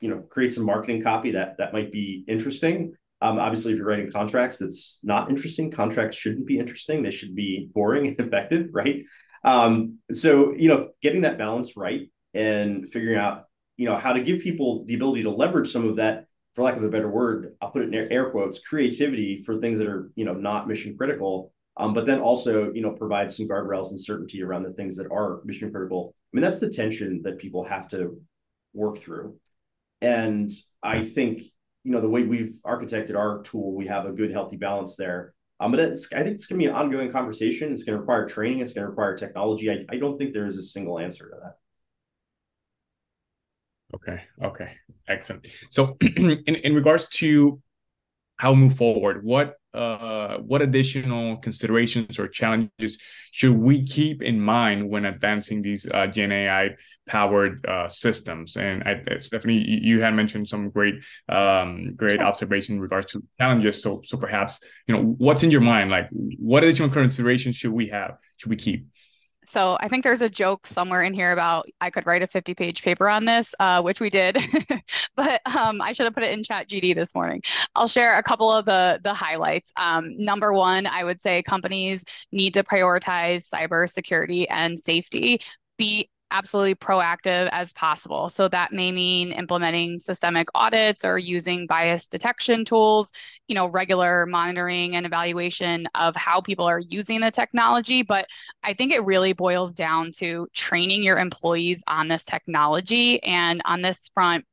you 0.00 0.08
know, 0.08 0.20
create 0.20 0.52
some 0.52 0.64
marketing 0.64 1.02
copy 1.02 1.32
that 1.32 1.58
that 1.58 1.74
might 1.74 1.92
be 1.92 2.24
interesting. 2.26 2.94
Um, 3.20 3.38
obviously, 3.38 3.72
if 3.72 3.78
you're 3.78 3.86
writing 3.86 4.10
contracts, 4.10 4.58
that's 4.58 5.00
not 5.02 5.28
interesting. 5.28 5.70
Contracts 5.70 6.16
shouldn't 6.16 6.46
be 6.46 6.58
interesting; 6.58 7.02
they 7.02 7.10
should 7.10 7.34
be 7.34 7.68
boring 7.74 8.06
and 8.06 8.20
effective, 8.24 8.68
right? 8.72 9.04
Um, 9.44 9.98
so 10.12 10.54
you 10.54 10.68
know, 10.68 10.90
getting 11.02 11.22
that 11.22 11.36
balance 11.36 11.76
right 11.76 12.10
and 12.32 12.88
figuring 12.88 13.18
out, 13.18 13.44
you 13.76 13.86
know, 13.86 13.96
how 13.96 14.12
to 14.12 14.22
give 14.22 14.40
people 14.40 14.84
the 14.86 14.94
ability 14.94 15.24
to 15.24 15.30
leverage 15.30 15.70
some 15.70 15.86
of 15.86 15.96
that 15.96 16.26
for 16.54 16.62
lack 16.62 16.76
of 16.76 16.82
a 16.82 16.88
better 16.88 17.10
word, 17.10 17.54
I'll 17.60 17.70
put 17.70 17.82
it 17.82 17.94
in 17.94 18.10
air 18.10 18.30
quotes, 18.30 18.58
creativity 18.60 19.42
for 19.44 19.60
things 19.60 19.78
that 19.78 19.88
are, 19.88 20.10
you 20.14 20.24
know, 20.24 20.32
not 20.32 20.66
mission 20.66 20.96
critical. 20.96 21.52
Um, 21.76 21.92
but 21.92 22.06
then 22.06 22.20
also, 22.20 22.72
you 22.72 22.80
know, 22.80 22.92
provide 22.92 23.30
some 23.30 23.46
guardrails 23.46 23.90
and 23.90 24.00
certainty 24.00 24.42
around 24.42 24.62
the 24.62 24.70
things 24.70 24.96
that 24.96 25.10
are 25.12 25.42
mission 25.44 25.70
critical. 25.70 26.14
I 26.14 26.36
mean, 26.36 26.42
that's 26.42 26.58
the 26.58 26.70
tension 26.70 27.20
that 27.24 27.36
people 27.36 27.64
have 27.64 27.86
to 27.88 28.18
work 28.76 28.98
through. 28.98 29.36
And 30.00 30.52
I 30.82 31.02
think, 31.02 31.42
you 31.84 31.92
know, 31.92 32.00
the 32.00 32.08
way 32.08 32.22
we've 32.22 32.54
architected 32.64 33.16
our 33.16 33.42
tool, 33.42 33.74
we 33.74 33.86
have 33.86 34.06
a 34.06 34.12
good, 34.12 34.30
healthy 34.30 34.56
balance 34.56 34.96
there. 34.96 35.34
Um, 35.58 35.70
but 35.70 35.80
it's, 35.80 36.12
I 36.12 36.22
think 36.22 36.34
it's 36.34 36.46
going 36.46 36.60
to 36.60 36.64
be 36.64 36.70
an 36.70 36.76
ongoing 36.76 37.10
conversation. 37.10 37.72
It's 37.72 37.82
going 37.82 37.94
to 37.94 38.00
require 38.00 38.26
training. 38.26 38.60
It's 38.60 38.72
going 38.72 38.82
to 38.82 38.88
require 38.88 39.16
technology. 39.16 39.70
I, 39.70 39.86
I 39.88 39.96
don't 39.96 40.18
think 40.18 40.34
there 40.34 40.46
is 40.46 40.58
a 40.58 40.62
single 40.62 40.98
answer 40.98 41.30
to 41.30 41.36
that. 41.42 41.56
Okay. 43.94 44.22
Okay. 44.42 44.72
Excellent. 45.08 45.46
So, 45.70 45.96
in 46.16 46.30
in 46.30 46.74
regards 46.74 47.08
to 47.20 47.62
how 48.36 48.52
we 48.52 48.58
move 48.58 48.76
forward, 48.76 49.24
what 49.24 49.56
uh, 49.76 50.38
what 50.38 50.62
additional 50.62 51.36
considerations 51.36 52.18
or 52.18 52.26
challenges 52.26 52.98
should 53.30 53.54
we 53.54 53.84
keep 53.84 54.22
in 54.22 54.40
mind 54.40 54.88
when 54.88 55.04
advancing 55.04 55.60
these 55.60 55.86
uh, 55.92 56.06
Gen 56.06 56.32
AI 56.32 56.70
powered 57.06 57.64
uh, 57.66 57.86
systems? 57.86 58.56
And 58.56 58.82
I, 58.84 59.18
Stephanie, 59.18 59.62
you, 59.82 60.00
had 60.00 60.14
mentioned 60.14 60.48
some 60.48 60.70
great 60.70 60.94
um, 61.28 61.94
great 61.94 62.20
observation 62.20 62.76
in 62.76 62.80
regards 62.80 63.12
to 63.12 63.22
challenges. 63.38 63.82
So, 63.82 64.00
so 64.04 64.16
perhaps 64.16 64.60
you 64.86 64.94
know 64.94 65.02
what's 65.18 65.42
in 65.42 65.50
your 65.50 65.60
mind? 65.60 65.90
Like, 65.90 66.08
what 66.10 66.64
additional 66.64 66.88
considerations 66.88 67.56
should 67.56 67.72
we 67.72 67.88
have? 67.88 68.16
Should 68.38 68.50
we 68.50 68.56
keep? 68.56 68.86
So 69.46 69.76
I 69.80 69.88
think 69.88 70.04
there's 70.04 70.22
a 70.22 70.28
joke 70.28 70.66
somewhere 70.66 71.02
in 71.02 71.14
here 71.14 71.32
about 71.32 71.68
I 71.80 71.90
could 71.90 72.06
write 72.06 72.22
a 72.22 72.26
50 72.26 72.54
page 72.54 72.82
paper 72.82 73.08
on 73.08 73.24
this, 73.24 73.54
uh, 73.60 73.82
which 73.82 74.00
we 74.00 74.10
did, 74.10 74.38
but 75.16 75.40
um, 75.46 75.80
I 75.80 75.92
should 75.92 76.04
have 76.04 76.14
put 76.14 76.22
it 76.22 76.32
in 76.32 76.42
chat 76.42 76.68
GD 76.68 76.94
this 76.94 77.14
morning. 77.14 77.42
I'll 77.74 77.88
share 77.88 78.18
a 78.18 78.22
couple 78.22 78.50
of 78.50 78.64
the, 78.64 79.00
the 79.02 79.14
highlights. 79.14 79.72
Um, 79.76 80.16
number 80.18 80.52
one, 80.52 80.86
I 80.86 81.04
would 81.04 81.22
say 81.22 81.42
companies 81.42 82.04
need 82.32 82.54
to 82.54 82.64
prioritize 82.64 83.48
cybersecurity 83.48 84.46
and 84.50 84.78
safety. 84.78 85.40
Be 85.78 86.10
absolutely 86.30 86.74
proactive 86.74 87.48
as 87.52 87.72
possible. 87.72 88.28
So 88.28 88.48
that 88.48 88.72
may 88.72 88.90
mean 88.92 89.32
implementing 89.32 89.98
systemic 89.98 90.48
audits 90.54 91.04
or 91.04 91.18
using 91.18 91.66
bias 91.66 92.08
detection 92.08 92.64
tools, 92.64 93.12
you 93.48 93.54
know, 93.54 93.66
regular 93.66 94.26
monitoring 94.26 94.96
and 94.96 95.06
evaluation 95.06 95.86
of 95.94 96.16
how 96.16 96.40
people 96.40 96.66
are 96.66 96.80
using 96.80 97.20
the 97.20 97.30
technology. 97.30 98.02
But 98.02 98.26
I 98.62 98.74
think 98.74 98.92
it 98.92 99.04
really 99.04 99.32
boils 99.32 99.72
down 99.72 100.12
to 100.16 100.48
training 100.52 101.02
your 101.02 101.18
employees 101.18 101.82
on 101.86 102.08
this 102.08 102.24
technology. 102.24 103.22
And 103.22 103.62
on 103.64 103.82
this 103.82 104.10
front, 104.12 104.44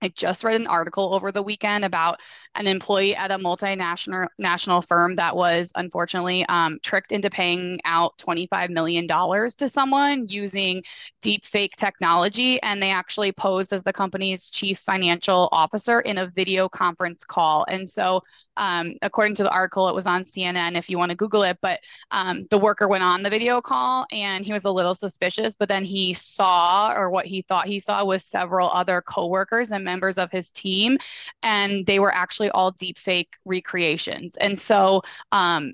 I 0.00 0.08
just 0.08 0.44
read 0.44 0.60
an 0.60 0.66
article 0.66 1.14
over 1.14 1.32
the 1.32 1.42
weekend 1.42 1.84
about 1.84 2.20
an 2.54 2.66
employee 2.66 3.14
at 3.14 3.30
a 3.30 3.38
multinational 3.38 4.28
national 4.38 4.82
firm 4.82 5.16
that 5.16 5.34
was 5.34 5.70
unfortunately 5.74 6.44
um, 6.46 6.78
tricked 6.82 7.12
into 7.12 7.30
paying 7.30 7.80
out 7.84 8.16
$25 8.18 8.70
million 8.70 9.06
to 9.06 9.68
someone 9.68 10.26
using 10.28 10.82
deep 11.22 11.44
fake 11.44 11.76
technology. 11.76 12.60
And 12.62 12.82
they 12.82 12.90
actually 12.90 13.32
posed 13.32 13.72
as 13.72 13.82
the 13.82 13.92
company's 13.92 14.48
chief 14.48 14.78
financial 14.78 15.48
officer 15.52 16.00
in 16.00 16.18
a 16.18 16.26
video 16.26 16.68
conference 16.68 17.24
call. 17.24 17.64
And 17.68 17.88
so, 17.88 18.22
um, 18.56 18.94
according 19.02 19.36
to 19.36 19.44
the 19.44 19.50
article, 19.50 19.88
it 19.88 19.94
was 19.94 20.06
on 20.06 20.24
CNN 20.24 20.76
if 20.76 20.90
you 20.90 20.98
want 20.98 21.10
to 21.10 21.16
Google 21.16 21.44
it. 21.44 21.58
But 21.62 21.80
um, 22.10 22.46
the 22.50 22.58
worker 22.58 22.88
went 22.88 23.04
on 23.04 23.22
the 23.22 23.30
video 23.30 23.60
call 23.60 24.06
and 24.10 24.44
he 24.44 24.52
was 24.52 24.64
a 24.64 24.70
little 24.70 24.94
suspicious, 24.94 25.54
but 25.56 25.68
then 25.68 25.84
he 25.84 26.14
saw, 26.14 26.92
or 26.92 27.10
what 27.10 27.26
he 27.26 27.42
thought 27.42 27.66
he 27.66 27.78
saw, 27.78 28.04
was 28.04 28.24
several 28.24 28.70
other 28.70 29.00
coworkers 29.00 29.70
and 29.70 29.84
members 29.84 30.18
of 30.18 30.30
his 30.32 30.50
team. 30.52 30.98
And 31.42 31.86
they 31.86 31.98
were 31.98 32.12
actually 32.12 32.47
actually 32.48 32.60
all 32.60 32.72
deep 32.72 32.98
fake 32.98 33.36
recreations. 33.44 34.36
And 34.36 34.58
so, 34.58 35.02
um, 35.32 35.72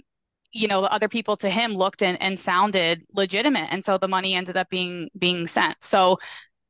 you 0.53 0.69
know, 0.69 0.83
the 0.83 0.93
other 0.93 1.09
people 1.09 1.37
to 1.39 1.51
him 1.51 1.73
looked 1.73 2.03
and, 2.03 2.21
and 2.21 2.39
sounded 2.39 3.03
legitimate. 3.13 3.69
And 3.73 3.85
so 3.85 3.99
the 3.99 4.09
money 4.09 4.35
ended 4.35 4.57
up 4.57 4.69
being 4.71 5.11
being 5.19 5.49
sent. 5.49 5.77
So 5.81 6.19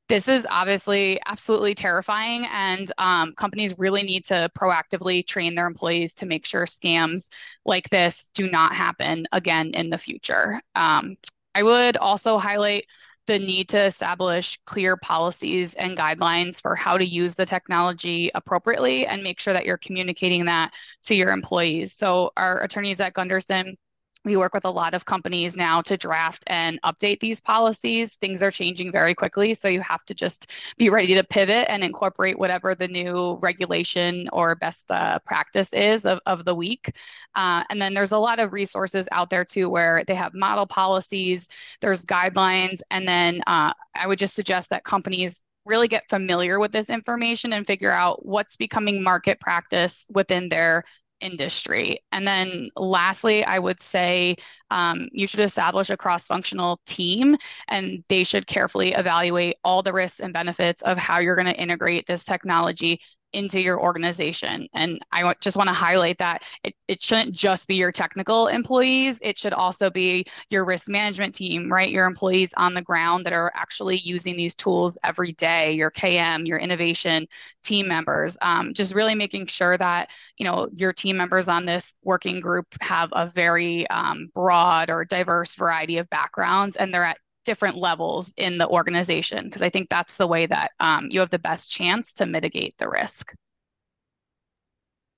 this 0.09 0.29
is 0.29 0.47
obviously 0.51 1.19
absolutely 1.27 1.75
terrifying, 1.75 2.47
and 2.53 2.93
um, 2.99 3.33
companies 3.37 3.75
really 3.79 4.03
need 4.03 4.27
to 4.27 4.51
proactively 4.55 5.27
train 5.27 5.55
their 5.55 5.67
employees 5.67 6.15
to 6.17 6.27
make 6.27 6.45
sure 6.47 6.67
scams 6.67 7.31
like 7.65 7.89
this 7.89 8.31
do 8.35 8.51
not 8.51 8.75
happen 8.75 9.27
again 9.33 9.73
in 9.75 9.89
the 9.91 9.97
future. 9.97 10.61
Um, 10.75 11.17
I 11.55 11.63
would 11.63 11.97
also 11.97 12.39
highlight 12.39 12.85
the 13.27 13.39
need 13.39 13.69
to 13.71 13.83
establish 13.83 14.59
clear 14.67 14.97
policies 14.97 15.75
and 15.75 15.97
guidelines 15.97 16.61
for 16.61 16.75
how 16.75 16.99
to 16.99 17.05
use 17.07 17.35
the 17.35 17.47
technology 17.47 18.31
appropriately 18.35 19.07
and 19.07 19.23
make 19.23 19.41
sure 19.41 19.53
that 19.55 19.65
you're 19.65 19.79
communicating 19.79 20.45
that 20.47 20.75
to 21.05 21.15
your 21.15 21.33
employees. 21.33 21.93
So, 21.95 22.33
our 22.37 22.63
attorneys 22.63 23.01
at 23.01 23.15
Gunderson 23.15 23.77
we 24.25 24.37
work 24.37 24.55
with 24.55 24.65
a 24.65 24.71
lot 24.71 24.95
of 24.95 25.05
companies 25.05 25.57
now 25.57 25.83
to 25.83 25.97
draft 25.97 26.45
and 26.47 26.81
update 26.83 27.21
these 27.21 27.41
policies. 27.41 28.17
Things 28.17 28.43
are 28.43 28.51
changing 28.51 28.91
very 28.91 29.15
quickly, 29.15 29.55
so 29.55 29.69
you 29.69 29.81
have 29.81 30.05
to 30.07 30.15
just 30.15 30.51
be 30.79 30.89
ready 30.89 31.15
to 31.15 31.25
pivot 31.25 31.67
and 31.69 31.85
incorporate 31.85 32.39
whatever 32.39 32.75
the 32.75 32.89
new 32.89 33.39
regulation 33.43 34.29
or 34.33 34.55
best 34.55 34.91
uh, 34.91 35.19
practice 35.21 35.73
is 35.73 36.07
of, 36.07 36.21
of 36.27 36.45
the 36.45 36.55
week. 36.55 36.97
Uh, 37.35 37.63
and 37.71 37.81
then 37.81 37.93
there's 37.93 38.13
a 38.13 38.19
lot 38.19 38.41
of 38.41 38.53
resources 38.53 39.07
out 39.13 39.31
there 39.31 39.45
too 39.45 39.69
where 39.69 40.05
they 40.07 40.15
have 40.15 40.35
model 40.35 40.67
policies, 40.67 41.49
there's 41.81 42.05
guidelines, 42.05 42.81
and 42.91 43.07
then 43.07 43.43
uh, 43.47 43.73
I 43.95 44.07
would 44.07 44.19
just 44.19 44.35
suggest 44.35 44.71
that 44.71 44.85
companies 44.85 45.45
really 45.67 45.89
get 45.89 46.09
familiar 46.09 46.61
with 46.61 46.73
this 46.73 46.87
information 46.87 47.53
and 47.55 47.67
figure 47.67 47.91
out 47.91 48.25
what's 48.25 48.57
becoming 48.57 49.03
market 49.03 49.41
practice 49.41 50.07
within 50.11 50.49
their 50.49 50.85
industry. 51.25 52.01
And 52.13 52.27
then 52.27 52.71
lastly, 52.77 53.45
I 53.45 53.59
would 53.59 53.81
say 53.83 54.37
um, 54.71 55.09
you 55.13 55.27
should 55.27 55.41
establish 55.41 55.91
a 55.91 55.97
cross 55.97 56.27
functional 56.27 56.81
team 56.87 57.37
and 57.69 58.05
they 58.09 58.25
should 58.25 58.47
carefully 58.47 58.93
evaluate 58.93 59.57
all 59.65 59.83
the 59.83 59.93
risks 59.93 60.21
and 60.21 60.33
benefits 60.33 60.83
of 60.83 60.99
how 60.99 61.19
you're 61.19 61.37
going 61.37 61.47
to 61.47 61.61
integrate 61.61 62.07
this 62.07 62.25
technology 62.25 63.01
into 63.35 63.61
your 63.61 63.81
organization. 63.81 64.69
And 64.75 65.01
I 65.13 65.35
just 65.41 65.57
want 65.57 65.69
to 65.69 65.75
highlight 65.75 66.19
that 66.19 66.45
it, 66.63 66.75
it 66.89 67.03
shouldn't 67.03 67.33
just 67.33 67.67
be 67.69 67.75
your 67.75 67.93
technical 67.93 68.49
employees, 68.49 69.19
it 69.23 69.39
should 69.39 69.53
also 69.53 69.91
be 69.91 70.25
your 70.51 70.65
risk 70.65 70.89
management 70.89 71.35
team, 71.35 71.71
right? 71.71 71.91
Your 71.91 72.07
employees 72.07 72.53
on 72.57 72.75
the 72.75 72.83
ground 72.83 73.27
that 73.27 73.33
are 73.33 73.53
actually 73.55 73.99
using 73.99 74.37
these 74.37 74.55
tools 74.55 74.97
every 75.05 75.33
day, 75.33 75.73
your 75.73 75.91
KM, 75.91 76.47
your 76.47 76.59
innovation 76.59 77.27
team 77.63 77.89
members. 77.89 78.37
Um, 78.41 78.75
just 78.75 78.95
really 78.95 79.15
making 79.15 79.47
sure 79.47 79.77
that, 79.77 80.11
you 80.39 80.45
know, 80.45 80.69
your 80.75 80.93
team 80.93 81.17
members 81.17 81.49
on 81.49 81.65
this 81.67 81.95
working 82.03 82.41
group 82.41 82.67
have 82.81 83.11
a 83.13 83.27
very 83.27 83.89
um, 83.91 84.31
broad 84.35 84.91
or 84.91 85.05
diverse 85.05 85.55
variety 85.55 85.99
of 85.99 86.09
backgrounds 86.11 86.77
and 86.77 86.93
they're 86.93 87.05
at 87.05 87.19
different 87.45 87.77
levels 87.77 88.33
in 88.37 88.59
the 88.59 88.69
organization 88.69 89.45
because 89.45 89.63
I 89.63 89.71
think 89.71 89.89
that's 89.89 90.17
the 90.17 90.27
way 90.27 90.47
that 90.47 90.73
um, 90.81 91.09
you 91.11 91.21
have 91.21 91.31
the 91.31 91.39
best 91.39 91.71
chance 91.71 92.15
to 92.15 92.27
mitigate 92.27 92.77
the 92.79 92.89
risk. 92.89 93.35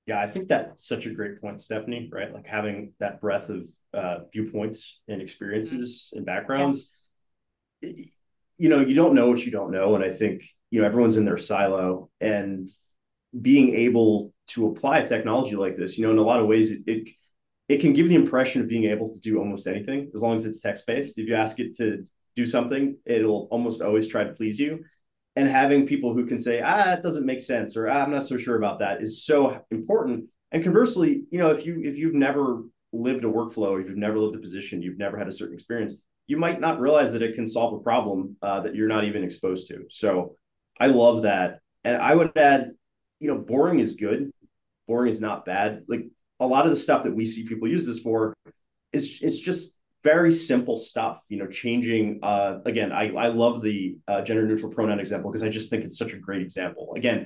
Yeah, 0.07 0.21
I 0.21 0.29
think 0.29 0.47
that's 0.49 0.87
such 0.87 1.07
a 1.07 1.11
great 1.11 1.41
point, 1.41 1.61
Stephanie, 1.61 2.09
right? 2.12 2.33
Like 2.33 2.47
having 2.47 2.93
that 3.01 3.21
breadth 3.21 3.51
of 3.51 3.67
uh, 3.93 4.19
viewpoints 4.33 5.01
and 5.09 5.21
experiences 5.21 6.09
mm-hmm. 6.11 6.19
and 6.19 6.27
backgrounds. 6.27 6.93
Yeah. 7.81 8.05
You 8.59 8.71
know, 8.71 8.81
you 8.81 8.95
don't 8.95 9.15
know 9.15 9.29
what 9.29 9.45
you 9.45 9.53
don't 9.53 9.71
know. 9.71 9.97
And 9.97 10.05
I 10.05 10.11
think, 10.11 10.45
you 10.71 10.81
know, 10.81 10.87
everyone's 10.87 11.19
in 11.19 11.27
their 11.27 11.37
silo 11.37 12.09
and 12.21 12.69
being 13.39 13.75
able 13.75 14.33
to 14.49 14.69
apply 14.69 14.99
a 14.99 15.07
technology 15.07 15.57
like 15.57 15.77
this, 15.77 15.99
you 15.99 16.07
know, 16.07 16.12
in 16.12 16.19
a 16.19 16.23
lot 16.23 16.41
of 16.41 16.47
ways, 16.47 16.71
it, 16.71 16.83
it 16.87 17.09
it 17.69 17.81
can 17.81 17.93
give 17.93 18.09
the 18.09 18.15
impression 18.15 18.62
of 18.62 18.69
being 18.69 18.85
able 18.85 19.12
to 19.12 19.21
do 19.21 19.39
almost 19.39 19.67
anything 19.67 20.11
as 20.15 20.23
long 20.23 20.37
as 20.37 20.47
it's 20.47 20.61
text 20.61 20.87
based. 20.87 21.19
If 21.19 21.29
you 21.29 21.35
ask 21.35 21.59
it 21.59 21.77
to 21.77 22.07
do 22.37 22.46
something, 22.46 22.99
it'll 23.05 23.49
almost 23.51 23.83
always 23.83 24.07
try 24.07 24.25
to 24.25 24.33
please 24.33 24.61
you. 24.61 24.85
And 25.35 25.49
having 25.49 25.87
people 25.87 26.14
who 26.14 26.27
can 26.27 26.38
say, 26.38 26.62
ah, 26.62 26.92
it 26.92 27.03
doesn't 27.03 27.27
make 27.27 27.40
sense, 27.40 27.77
or 27.77 27.88
ah, 27.88 28.03
I'm 28.03 28.11
not 28.11 28.25
so 28.25 28.37
sure 28.37 28.57
about 28.57 28.79
that 28.79 29.03
is 29.03 29.25
so 29.25 29.62
important. 29.70 30.27
And 30.53 30.62
conversely, 30.62 31.25
you 31.31 31.38
know, 31.38 31.51
if 31.51 31.66
you 31.66 31.83
if 31.83 31.96
you've 31.96 32.14
never 32.14 32.62
lived 32.92 33.25
a 33.25 33.29
workflow, 33.29 33.81
if 33.81 33.88
you've 33.88 33.99
never 33.99 34.18
lived 34.18 34.37
a 34.37 34.38
position, 34.38 34.81
you've 34.81 34.99
never 34.99 35.18
had 35.18 35.29
a 35.29 35.33
certain 35.33 35.55
experience, 35.55 35.94
you 36.27 36.37
might 36.37 36.61
not 36.61 36.81
realize 36.81 37.12
that 37.12 37.22
it 37.22 37.35
can 37.35 37.46
solve 37.46 37.75
a 37.75 37.83
problem 37.83 38.37
uh, 38.42 38.61
that 38.61 38.75
you're 38.75 38.88
not 38.88 39.05
even 39.05 39.25
exposed 39.25 39.68
to. 39.68 39.85
So 39.90 40.37
I 40.79 40.87
love 40.87 41.22
that. 41.22 41.61
And 41.85 41.96
I 41.96 42.14
would 42.14 42.37
add, 42.37 42.72
you 43.20 43.29
know, 43.29 43.38
boring 43.38 43.79
is 43.79 43.94
good. 43.94 44.31
Boring 44.88 45.12
is 45.12 45.20
not 45.20 45.44
bad. 45.44 45.83
Like 45.88 46.07
a 46.40 46.46
lot 46.46 46.64
of 46.64 46.70
the 46.70 46.77
stuff 46.77 47.05
that 47.05 47.14
we 47.14 47.27
see 47.27 47.46
people 47.46 47.68
use 47.68 47.87
this 47.87 48.01
for 48.01 48.35
is 48.92 49.18
it's 49.22 49.38
just 49.38 49.76
very 50.07 50.31
simple 50.31 50.77
stuff 50.77 51.16
you 51.29 51.38
know 51.38 51.49
changing 51.62 52.21
uh 52.23 52.53
again 52.64 52.92
i 52.92 53.05
i 53.25 53.29
love 53.42 53.61
the 53.69 53.79
uh, 54.07 54.21
gender 54.27 54.47
neutral 54.47 54.73
pronoun 54.73 55.01
example 55.01 55.31
because 55.31 55.42
i 55.42 55.49
just 55.59 55.69
think 55.69 55.85
it's 55.85 55.99
such 55.99 56.12
a 56.12 56.19
great 56.27 56.42
example. 56.42 56.85
Again 56.97 57.19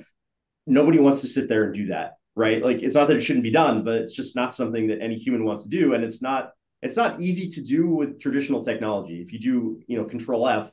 nobody 0.65 0.99
wants 0.99 1.21
to 1.21 1.27
sit 1.35 1.47
there 1.49 1.63
and 1.65 1.73
do 1.73 1.87
that 1.87 2.09
right? 2.33 2.63
Like 2.63 2.81
it's 2.81 2.95
not 2.95 3.07
that 3.09 3.17
it 3.17 3.25
shouldn't 3.25 3.49
be 3.49 3.57
done 3.63 3.83
but 3.83 3.95
it's 4.01 4.15
just 4.21 4.35
not 4.35 4.53
something 4.59 4.87
that 4.87 5.01
any 5.07 5.15
human 5.15 5.43
wants 5.47 5.63
to 5.63 5.69
do 5.69 5.93
and 5.93 6.03
it's 6.03 6.21
not 6.21 6.51
it's 6.81 6.97
not 6.97 7.21
easy 7.21 7.47
to 7.55 7.61
do 7.61 7.81
with 7.99 8.19
traditional 8.19 8.63
technology. 8.63 9.17
If 9.21 9.33
you 9.33 9.39
do 9.39 9.81
you 9.87 9.97
know 9.97 10.05
control 10.05 10.47
f 10.47 10.71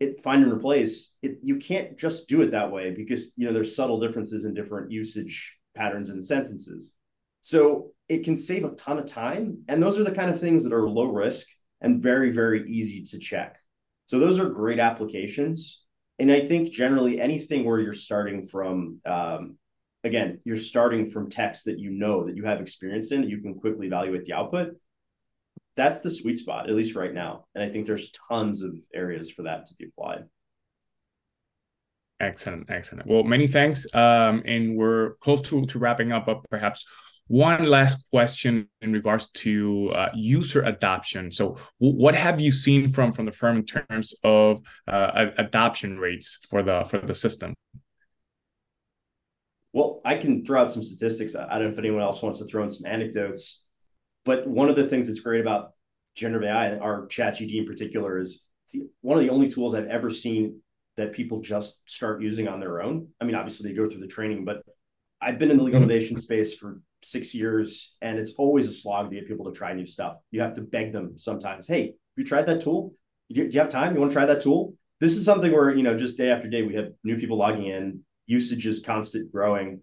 it 0.00 0.22
find 0.26 0.42
and 0.42 0.52
replace 0.52 0.92
it 1.22 1.38
you 1.42 1.56
can't 1.68 1.98
just 2.04 2.28
do 2.32 2.42
it 2.44 2.50
that 2.50 2.72
way 2.76 2.86
because 3.00 3.32
you 3.36 3.46
know 3.46 3.52
there's 3.52 3.76
subtle 3.76 4.00
differences 4.00 4.44
in 4.46 4.54
different 4.54 4.90
usage 4.90 5.56
patterns 5.76 6.08
and 6.10 6.24
sentences 6.24 6.94
so 7.42 7.92
it 8.08 8.24
can 8.24 8.36
save 8.36 8.64
a 8.64 8.70
ton 8.70 8.98
of 8.98 9.06
time. 9.06 9.64
And 9.68 9.82
those 9.82 9.98
are 9.98 10.04
the 10.04 10.12
kind 10.12 10.30
of 10.30 10.40
things 10.40 10.64
that 10.64 10.72
are 10.72 10.88
low 10.88 11.06
risk 11.06 11.46
and 11.80 12.02
very, 12.02 12.30
very 12.30 12.70
easy 12.70 13.02
to 13.04 13.18
check. 13.18 13.58
So 14.06 14.18
those 14.18 14.38
are 14.38 14.50
great 14.50 14.80
applications. 14.80 15.82
And 16.18 16.30
I 16.30 16.40
think 16.40 16.72
generally 16.72 17.20
anything 17.20 17.64
where 17.64 17.80
you're 17.80 17.92
starting 17.92 18.42
from, 18.42 19.00
um, 19.06 19.56
again, 20.04 20.40
you're 20.44 20.56
starting 20.56 21.06
from 21.06 21.30
text 21.30 21.64
that 21.66 21.78
you 21.78 21.90
know 21.90 22.26
that 22.26 22.36
you 22.36 22.44
have 22.44 22.60
experience 22.60 23.12
in, 23.12 23.22
that 23.22 23.30
you 23.30 23.40
can 23.40 23.54
quickly 23.54 23.86
evaluate 23.86 24.24
the 24.24 24.34
output. 24.34 24.74
That's 25.76 26.02
the 26.02 26.10
sweet 26.10 26.38
spot, 26.38 26.68
at 26.68 26.74
least 26.74 26.96
right 26.96 27.14
now. 27.14 27.46
And 27.54 27.64
I 27.64 27.70
think 27.70 27.86
there's 27.86 28.10
tons 28.28 28.62
of 28.62 28.74
areas 28.92 29.30
for 29.30 29.42
that 29.42 29.66
to 29.66 29.74
be 29.76 29.86
applied. 29.86 30.24
Excellent, 32.18 32.68
excellent. 32.68 33.06
Well, 33.06 33.22
many 33.22 33.46
thanks. 33.46 33.86
Um, 33.94 34.42
and 34.44 34.76
we're 34.76 35.14
close 35.20 35.40
to, 35.42 35.64
to 35.64 35.78
wrapping 35.78 36.12
up, 36.12 36.26
but 36.26 36.42
perhaps 36.50 36.84
one 37.30 37.62
last 37.62 38.10
question 38.10 38.68
in 38.82 38.92
regards 38.92 39.30
to 39.30 39.92
uh, 39.94 40.08
user 40.14 40.62
adoption. 40.62 41.30
So, 41.30 41.58
what 41.78 42.16
have 42.16 42.40
you 42.40 42.50
seen 42.50 42.90
from 42.90 43.12
from 43.12 43.26
the 43.26 43.32
firm 43.32 43.58
in 43.58 43.64
terms 43.64 44.16
of 44.24 44.60
uh, 44.88 45.26
adoption 45.38 46.00
rates 46.00 46.40
for 46.48 46.64
the 46.64 46.84
for 46.84 46.98
the 46.98 47.14
system? 47.14 47.54
Well, 49.72 50.00
I 50.04 50.16
can 50.16 50.44
throw 50.44 50.62
out 50.62 50.70
some 50.70 50.82
statistics. 50.82 51.36
I 51.36 51.46
don't 51.46 51.66
know 51.66 51.68
if 51.68 51.78
anyone 51.78 52.02
else 52.02 52.20
wants 52.20 52.40
to 52.40 52.46
throw 52.46 52.64
in 52.64 52.68
some 52.68 52.90
anecdotes, 52.90 53.64
but 54.24 54.48
one 54.48 54.68
of 54.68 54.74
the 54.74 54.88
things 54.88 55.06
that's 55.06 55.20
great 55.20 55.40
about 55.40 55.74
generative 56.16 56.48
AI, 56.50 56.78
our 56.78 57.06
ChatGD 57.06 57.58
in 57.58 57.64
particular, 57.64 58.18
is 58.18 58.44
one 59.02 59.16
of 59.16 59.22
the 59.22 59.30
only 59.30 59.48
tools 59.48 59.76
I've 59.76 59.86
ever 59.86 60.10
seen 60.10 60.62
that 60.96 61.12
people 61.12 61.40
just 61.40 61.88
start 61.88 62.22
using 62.22 62.48
on 62.48 62.58
their 62.58 62.82
own. 62.82 63.10
I 63.20 63.24
mean, 63.24 63.36
obviously 63.36 63.70
they 63.70 63.76
go 63.76 63.86
through 63.86 64.00
the 64.00 64.08
training, 64.08 64.44
but 64.44 64.64
I've 65.20 65.38
been 65.38 65.52
in 65.52 65.58
the 65.58 65.62
legal 65.62 65.78
mm-hmm. 65.78 65.88
innovation 65.88 66.16
space 66.16 66.54
for 66.54 66.80
six 67.02 67.34
years, 67.34 67.94
and 68.00 68.18
it's 68.18 68.34
always 68.34 68.68
a 68.68 68.72
slog 68.72 69.10
to 69.10 69.16
get 69.16 69.28
people 69.28 69.46
to 69.46 69.52
try 69.52 69.72
new 69.72 69.86
stuff. 69.86 70.16
You 70.30 70.40
have 70.42 70.54
to 70.54 70.62
beg 70.62 70.92
them 70.92 71.16
sometimes. 71.16 71.66
Hey, 71.66 71.86
have 71.86 71.94
you 72.16 72.24
tried 72.24 72.46
that 72.46 72.60
tool? 72.60 72.94
Do 73.32 73.48
you 73.50 73.60
have 73.60 73.68
time? 73.68 73.94
You 73.94 74.00
want 74.00 74.10
to 74.10 74.14
try 74.14 74.26
that 74.26 74.40
tool? 74.40 74.74
This 74.98 75.16
is 75.16 75.24
something 75.24 75.50
where 75.52 75.74
you 75.74 75.82
know 75.82 75.96
just 75.96 76.18
day 76.18 76.30
after 76.30 76.48
day 76.48 76.62
we 76.62 76.74
have 76.74 76.92
new 77.04 77.18
people 77.18 77.38
logging 77.38 77.66
in. 77.66 78.00
Usage 78.26 78.66
is 78.66 78.80
constant 78.80 79.32
growing. 79.32 79.80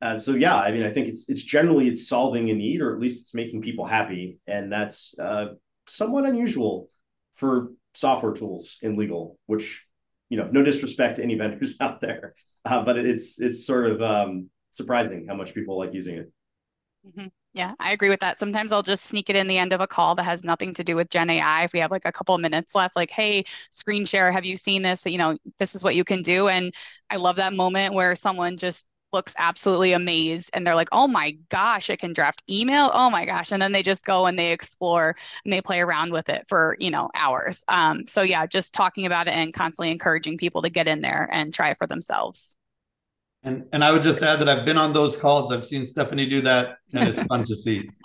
Uh, 0.00 0.18
so 0.18 0.32
yeah, 0.34 0.56
I 0.56 0.70
mean, 0.70 0.84
I 0.84 0.92
think 0.92 1.08
it's 1.08 1.28
it's 1.28 1.42
generally 1.42 1.88
it's 1.88 2.06
solving 2.06 2.50
a 2.50 2.54
need, 2.54 2.80
or 2.80 2.94
at 2.94 3.00
least 3.00 3.20
it's 3.20 3.34
making 3.34 3.62
people 3.62 3.86
happy, 3.86 4.38
and 4.46 4.70
that's 4.70 5.18
uh, 5.18 5.46
somewhat 5.88 6.24
unusual 6.24 6.90
for 7.34 7.70
software 7.94 8.32
tools 8.32 8.78
in 8.82 8.96
legal. 8.96 9.38
Which 9.46 9.86
you 10.28 10.36
know, 10.36 10.48
no 10.50 10.62
disrespect 10.62 11.16
to 11.16 11.22
any 11.22 11.34
vendors 11.38 11.76
out 11.80 12.00
there, 12.00 12.34
uh, 12.64 12.84
but 12.84 12.98
it's 12.98 13.40
it's 13.40 13.66
sort 13.66 13.90
of 13.90 14.02
um, 14.02 14.50
surprising 14.72 15.26
how 15.28 15.34
much 15.34 15.54
people 15.54 15.78
like 15.78 15.94
using 15.94 16.16
it. 16.16 16.32
Mm-hmm. 17.06 17.26
Yeah, 17.52 17.74
I 17.78 17.92
agree 17.92 18.08
with 18.08 18.20
that. 18.20 18.38
Sometimes 18.38 18.72
I'll 18.72 18.82
just 18.82 19.04
sneak 19.04 19.30
it 19.30 19.36
in 19.36 19.46
the 19.46 19.58
end 19.58 19.72
of 19.72 19.80
a 19.80 19.86
call 19.86 20.14
that 20.16 20.24
has 20.24 20.42
nothing 20.42 20.74
to 20.74 20.82
do 20.84 20.96
with 20.96 21.10
Gen 21.10 21.30
AI. 21.30 21.64
If 21.64 21.72
we 21.72 21.78
have 21.80 21.90
like 21.90 22.04
a 22.04 22.10
couple 22.12 22.34
of 22.34 22.40
minutes 22.40 22.74
left, 22.74 22.96
like, 22.96 23.10
hey, 23.10 23.44
screen 23.70 24.04
share, 24.06 24.32
have 24.32 24.44
you 24.44 24.56
seen 24.56 24.82
this? 24.82 25.04
You 25.06 25.18
know, 25.18 25.38
this 25.58 25.74
is 25.76 25.84
what 25.84 25.94
you 25.94 26.02
can 26.04 26.22
do. 26.22 26.48
And 26.48 26.74
I 27.10 27.16
love 27.16 27.36
that 27.36 27.52
moment 27.52 27.94
where 27.94 28.16
someone 28.16 28.56
just 28.56 28.88
looks 29.12 29.34
absolutely 29.38 29.92
amazed 29.92 30.50
and 30.54 30.66
they're 30.66 30.74
like, 30.74 30.88
oh 30.90 31.06
my 31.06 31.32
gosh, 31.48 31.90
it 31.90 32.00
can 32.00 32.12
draft 32.12 32.42
email. 32.50 32.90
Oh 32.92 33.08
my 33.10 33.24
gosh. 33.24 33.52
And 33.52 33.62
then 33.62 33.70
they 33.70 33.84
just 33.84 34.04
go 34.04 34.26
and 34.26 34.36
they 34.36 34.50
explore 34.50 35.14
and 35.44 35.52
they 35.52 35.60
play 35.60 35.78
around 35.80 36.10
with 36.10 36.28
it 36.28 36.46
for, 36.48 36.76
you 36.80 36.90
know, 36.90 37.10
hours. 37.14 37.62
Um, 37.68 38.06
so 38.08 38.22
yeah, 38.22 38.46
just 38.46 38.74
talking 38.74 39.06
about 39.06 39.28
it 39.28 39.34
and 39.34 39.54
constantly 39.54 39.92
encouraging 39.92 40.38
people 40.38 40.62
to 40.62 40.70
get 40.70 40.88
in 40.88 41.00
there 41.02 41.28
and 41.30 41.54
try 41.54 41.70
it 41.70 41.78
for 41.78 41.86
themselves. 41.86 42.56
And 43.44 43.66
and 43.72 43.84
I 43.84 43.92
would 43.92 44.02
just 44.02 44.22
add 44.22 44.40
that 44.40 44.48
I've 44.48 44.64
been 44.64 44.78
on 44.78 44.92
those 44.92 45.16
calls. 45.16 45.52
I've 45.52 45.64
seen 45.64 45.84
Stephanie 45.84 46.26
do 46.26 46.40
that, 46.42 46.78
and 46.94 47.08
it's 47.08 47.22
fun 47.24 47.44
to 47.44 47.54
see. 47.56 47.88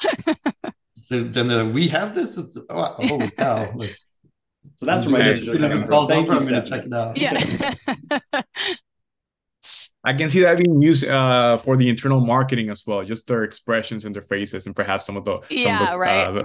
So 0.96 1.24
then 1.24 1.50
uh, 1.50 1.66
we 1.66 1.88
have 1.88 2.14
this. 2.14 2.38
It's 2.38 2.56
oh, 2.70 2.84
holy 3.08 3.32
cow! 3.32 3.72
Like, 3.76 3.96
So 4.76 4.86
that's 4.86 5.06
where 5.08 5.14
my 5.14 5.26
Nice. 5.26 5.38
days 5.40 5.50
are 5.50 5.56
As 5.56 5.58
soon 5.58 5.64
as 5.64 5.70
coming 5.72 5.80
from. 5.88 5.90
call's 5.90 6.10
Thank 6.10 6.30
over, 6.30 6.34
you, 6.34 6.40
I'm 6.40 6.48
going 6.48 6.64
to 6.64 6.70
check 6.70 6.84
Stephanie. 6.86 6.92
it 6.92 8.14
out. 8.14 8.32
Yeah. 8.32 8.42
I 10.04 10.14
can 10.14 10.30
see 10.30 10.42
that 10.42 10.58
being 10.60 10.82
used 10.82 11.04
uh, 11.06 11.58
for 11.58 11.76
the 11.78 11.90
internal 11.90 12.20
marketing 12.22 12.70
as 12.70 12.84
well, 12.86 13.04
just 13.04 13.26
their 13.28 13.44
expressions 13.44 14.06
and 14.06 14.16
their 14.16 14.22
faces, 14.22 14.66
and 14.68 14.76
perhaps 14.76 15.06
some 15.06 15.18
of 15.18 15.26
the 15.26 15.40
some 15.42 15.58
Yeah, 15.58 15.84
of 15.84 15.90
the, 15.92 15.98
right. 15.98 16.28
Uh, 16.28 16.32
the, 16.32 16.44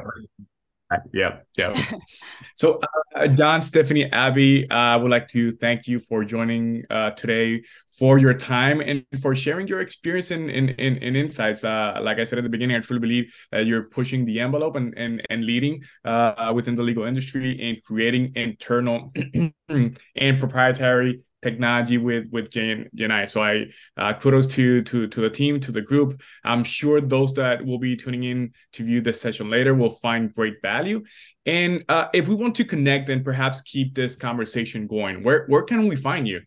yeah, 1.13 1.39
yeah. 1.57 1.99
so, 2.55 2.81
uh, 3.15 3.29
John, 3.29 3.63
Stephanie, 3.63 4.13
Avi, 4.13 4.69
uh, 4.71 4.75
I 4.75 4.97
would 4.97 5.11
like 5.11 5.29
to 5.29 5.53
thank 5.57 5.87
you 5.87 5.99
for 5.99 6.25
joining 6.25 6.85
uh, 6.91 7.11
today, 7.13 7.63
for 7.99 8.19
your 8.19 8.35
time, 8.35 8.81
and 8.81 9.05
for 9.23 9.35
sharing 9.35 9.67
your 9.67 9.81
experience 9.81 10.31
and 10.31 10.51
in, 10.51 10.71
in, 10.71 10.97
in, 10.99 11.17
insights. 11.17 11.65
Uh, 11.65 11.99
like 12.03 12.19
I 12.19 12.25
said 12.25 12.39
at 12.39 12.45
the 12.45 12.51
beginning, 12.51 12.77
I 12.77 12.81
truly 12.81 13.01
believe 13.01 13.33
that 13.53 13.67
you're 13.67 13.89
pushing 13.89 14.25
the 14.25 14.41
envelope 14.41 14.77
and 14.77 14.95
and, 14.97 15.23
and 15.31 15.45
leading 15.45 15.83
uh, 16.05 16.53
within 16.55 16.75
the 16.75 16.83
legal 16.83 17.05
industry 17.05 17.53
in 17.53 17.81
creating 17.85 18.33
internal 18.35 19.13
and 19.69 20.41
proprietary 20.41 21.21
technology 21.45 21.99
with 21.99 22.25
with 22.33 22.51
Gen 22.51 22.89
Gen 22.95 23.29
So 23.29 23.43
I 23.43 23.67
uh, 23.97 24.15
kudos 24.15 24.49
to 24.55 24.83
to 24.83 25.07
to 25.07 25.21
the 25.21 25.31
team, 25.31 25.61
to 25.61 25.71
the 25.71 25.83
group. 25.83 26.21
I'm 26.43 26.65
sure 26.65 27.01
those 27.01 27.35
that 27.35 27.65
will 27.65 27.79
be 27.79 27.95
tuning 27.97 28.25
in 28.25 28.53
to 28.73 28.85
view 28.85 29.01
this 29.01 29.21
session 29.21 29.49
later 29.51 29.75
will 29.75 29.91
find 30.07 30.35
great 30.35 30.57
value. 30.63 31.05
And 31.47 31.85
uh, 31.89 32.09
if 32.13 32.27
we 32.27 32.35
want 32.35 32.57
to 32.57 32.65
connect 32.65 33.09
and 33.11 33.25
perhaps 33.25 33.61
keep 33.61 33.95
this 33.95 34.17
conversation 34.17 34.89
going, 34.89 35.23
where 35.23 35.47
where 35.47 35.63
can 35.63 35.87
we 35.87 35.97
find 35.97 36.27
you? 36.27 36.41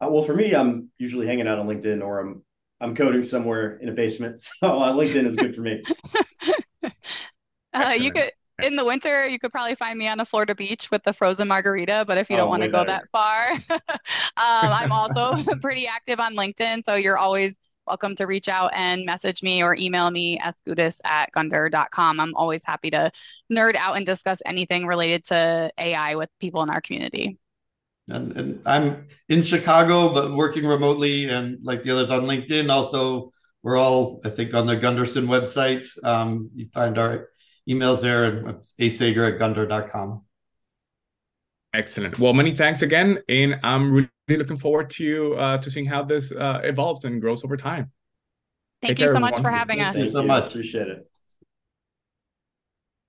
Uh, 0.00 0.08
well, 0.10 0.22
for 0.22 0.34
me, 0.34 0.54
I'm 0.54 0.90
usually 0.98 1.26
hanging 1.26 1.48
out 1.48 1.58
on 1.58 1.66
LinkedIn 1.66 2.02
or 2.02 2.20
I'm 2.20 2.42
I'm 2.80 2.94
coding 2.94 3.24
somewhere 3.24 3.78
in 3.78 3.88
a 3.88 3.92
basement. 3.92 4.38
So 4.60 4.80
uh, 4.80 4.92
LinkedIn 4.92 5.26
is 5.26 5.36
good 5.36 5.56
for 5.56 5.62
me. 5.62 5.82
Uh, 7.74 7.90
you 7.90 8.10
could 8.10 8.32
in 8.60 8.76
the 8.76 8.84
winter 8.84 9.26
you 9.28 9.38
could 9.38 9.52
probably 9.52 9.74
find 9.74 9.98
me 9.98 10.08
on 10.08 10.20
a 10.20 10.24
Florida 10.24 10.54
beach 10.54 10.90
with 10.90 11.02
the 11.04 11.12
frozen 11.12 11.48
margarita, 11.48 12.04
but 12.06 12.18
if 12.18 12.30
you 12.30 12.36
don't 12.36 12.48
Oh, 12.48 12.50
want 12.50 12.62
to 12.62 12.68
go 12.68 12.84
that 12.84 13.06
far, 13.12 13.52
um, 13.70 13.80
I'm 14.36 14.92
also 14.92 15.36
pretty 15.60 15.86
active 15.86 16.20
on 16.20 16.34
LinkedIn, 16.34 16.84
so 16.84 16.94
you're 16.94 17.18
always 17.18 17.56
welcome 17.86 18.14
to 18.16 18.26
reach 18.26 18.48
out 18.48 18.70
and 18.74 19.06
message 19.06 19.42
me 19.42 19.62
or 19.62 19.74
email 19.74 20.10
me 20.10 20.38
sgoutos 20.40 20.98
at 21.04 21.32
gunder.com. 21.32 22.20
I'm 22.20 22.34
always 22.34 22.62
happy 22.64 22.90
to 22.90 23.10
nerd 23.50 23.76
out 23.76 23.96
and 23.96 24.04
discuss 24.04 24.40
anything 24.44 24.86
related 24.86 25.24
to 25.26 25.70
AI 25.78 26.16
with 26.16 26.28
people 26.40 26.62
in 26.62 26.70
our 26.70 26.80
community. 26.82 27.38
And, 28.08 28.32
and 28.36 28.62
I'm 28.66 29.06
in 29.28 29.42
Chicago, 29.42 30.12
but 30.14 30.34
working 30.34 30.66
remotely, 30.66 31.28
and 31.28 31.58
like 31.62 31.82
the 31.82 31.90
others 31.90 32.10
on 32.10 32.22
LinkedIn. 32.22 32.70
Also, 32.70 33.32
we're 33.62 33.76
all, 33.76 34.20
I 34.24 34.30
think, 34.30 34.54
on 34.54 34.66
the 34.66 34.76
Gunderson 34.76 35.26
website. 35.26 35.86
Um, 36.04 36.50
you 36.54 36.68
find 36.72 36.96
our 36.96 37.28
emails 37.68 38.00
there 38.00 38.24
and 38.24 38.46
asaiger 38.80 39.30
at 39.32 39.38
gunder.com. 39.38 40.22
Excellent. 41.74 42.18
Well, 42.18 42.32
many 42.32 42.52
thanks 42.52 42.82
again, 42.82 43.18
and 43.28 43.60
I'm 43.62 43.92
really 43.92 44.08
looking 44.28 44.56
forward 44.56 44.88
to 44.90 45.34
uh, 45.36 45.58
to 45.58 45.70
seeing 45.70 45.86
how 45.86 46.02
this 46.02 46.32
uh, 46.32 46.60
evolves 46.64 47.04
and 47.04 47.20
grows 47.20 47.44
over 47.44 47.56
time. 47.56 47.92
Thank 48.80 48.92
Take 48.92 48.98
you 49.00 49.06
care, 49.06 49.14
so 49.14 49.20
much 49.20 49.34
everyone. 49.34 49.52
for 49.52 49.56
having 49.58 49.78
Thank 49.78 49.88
us. 49.88 49.94
Thank 49.94 50.06
you 50.06 50.12
so 50.12 50.22
much. 50.22 50.48
Appreciate 50.48 50.88
it. 50.88 51.17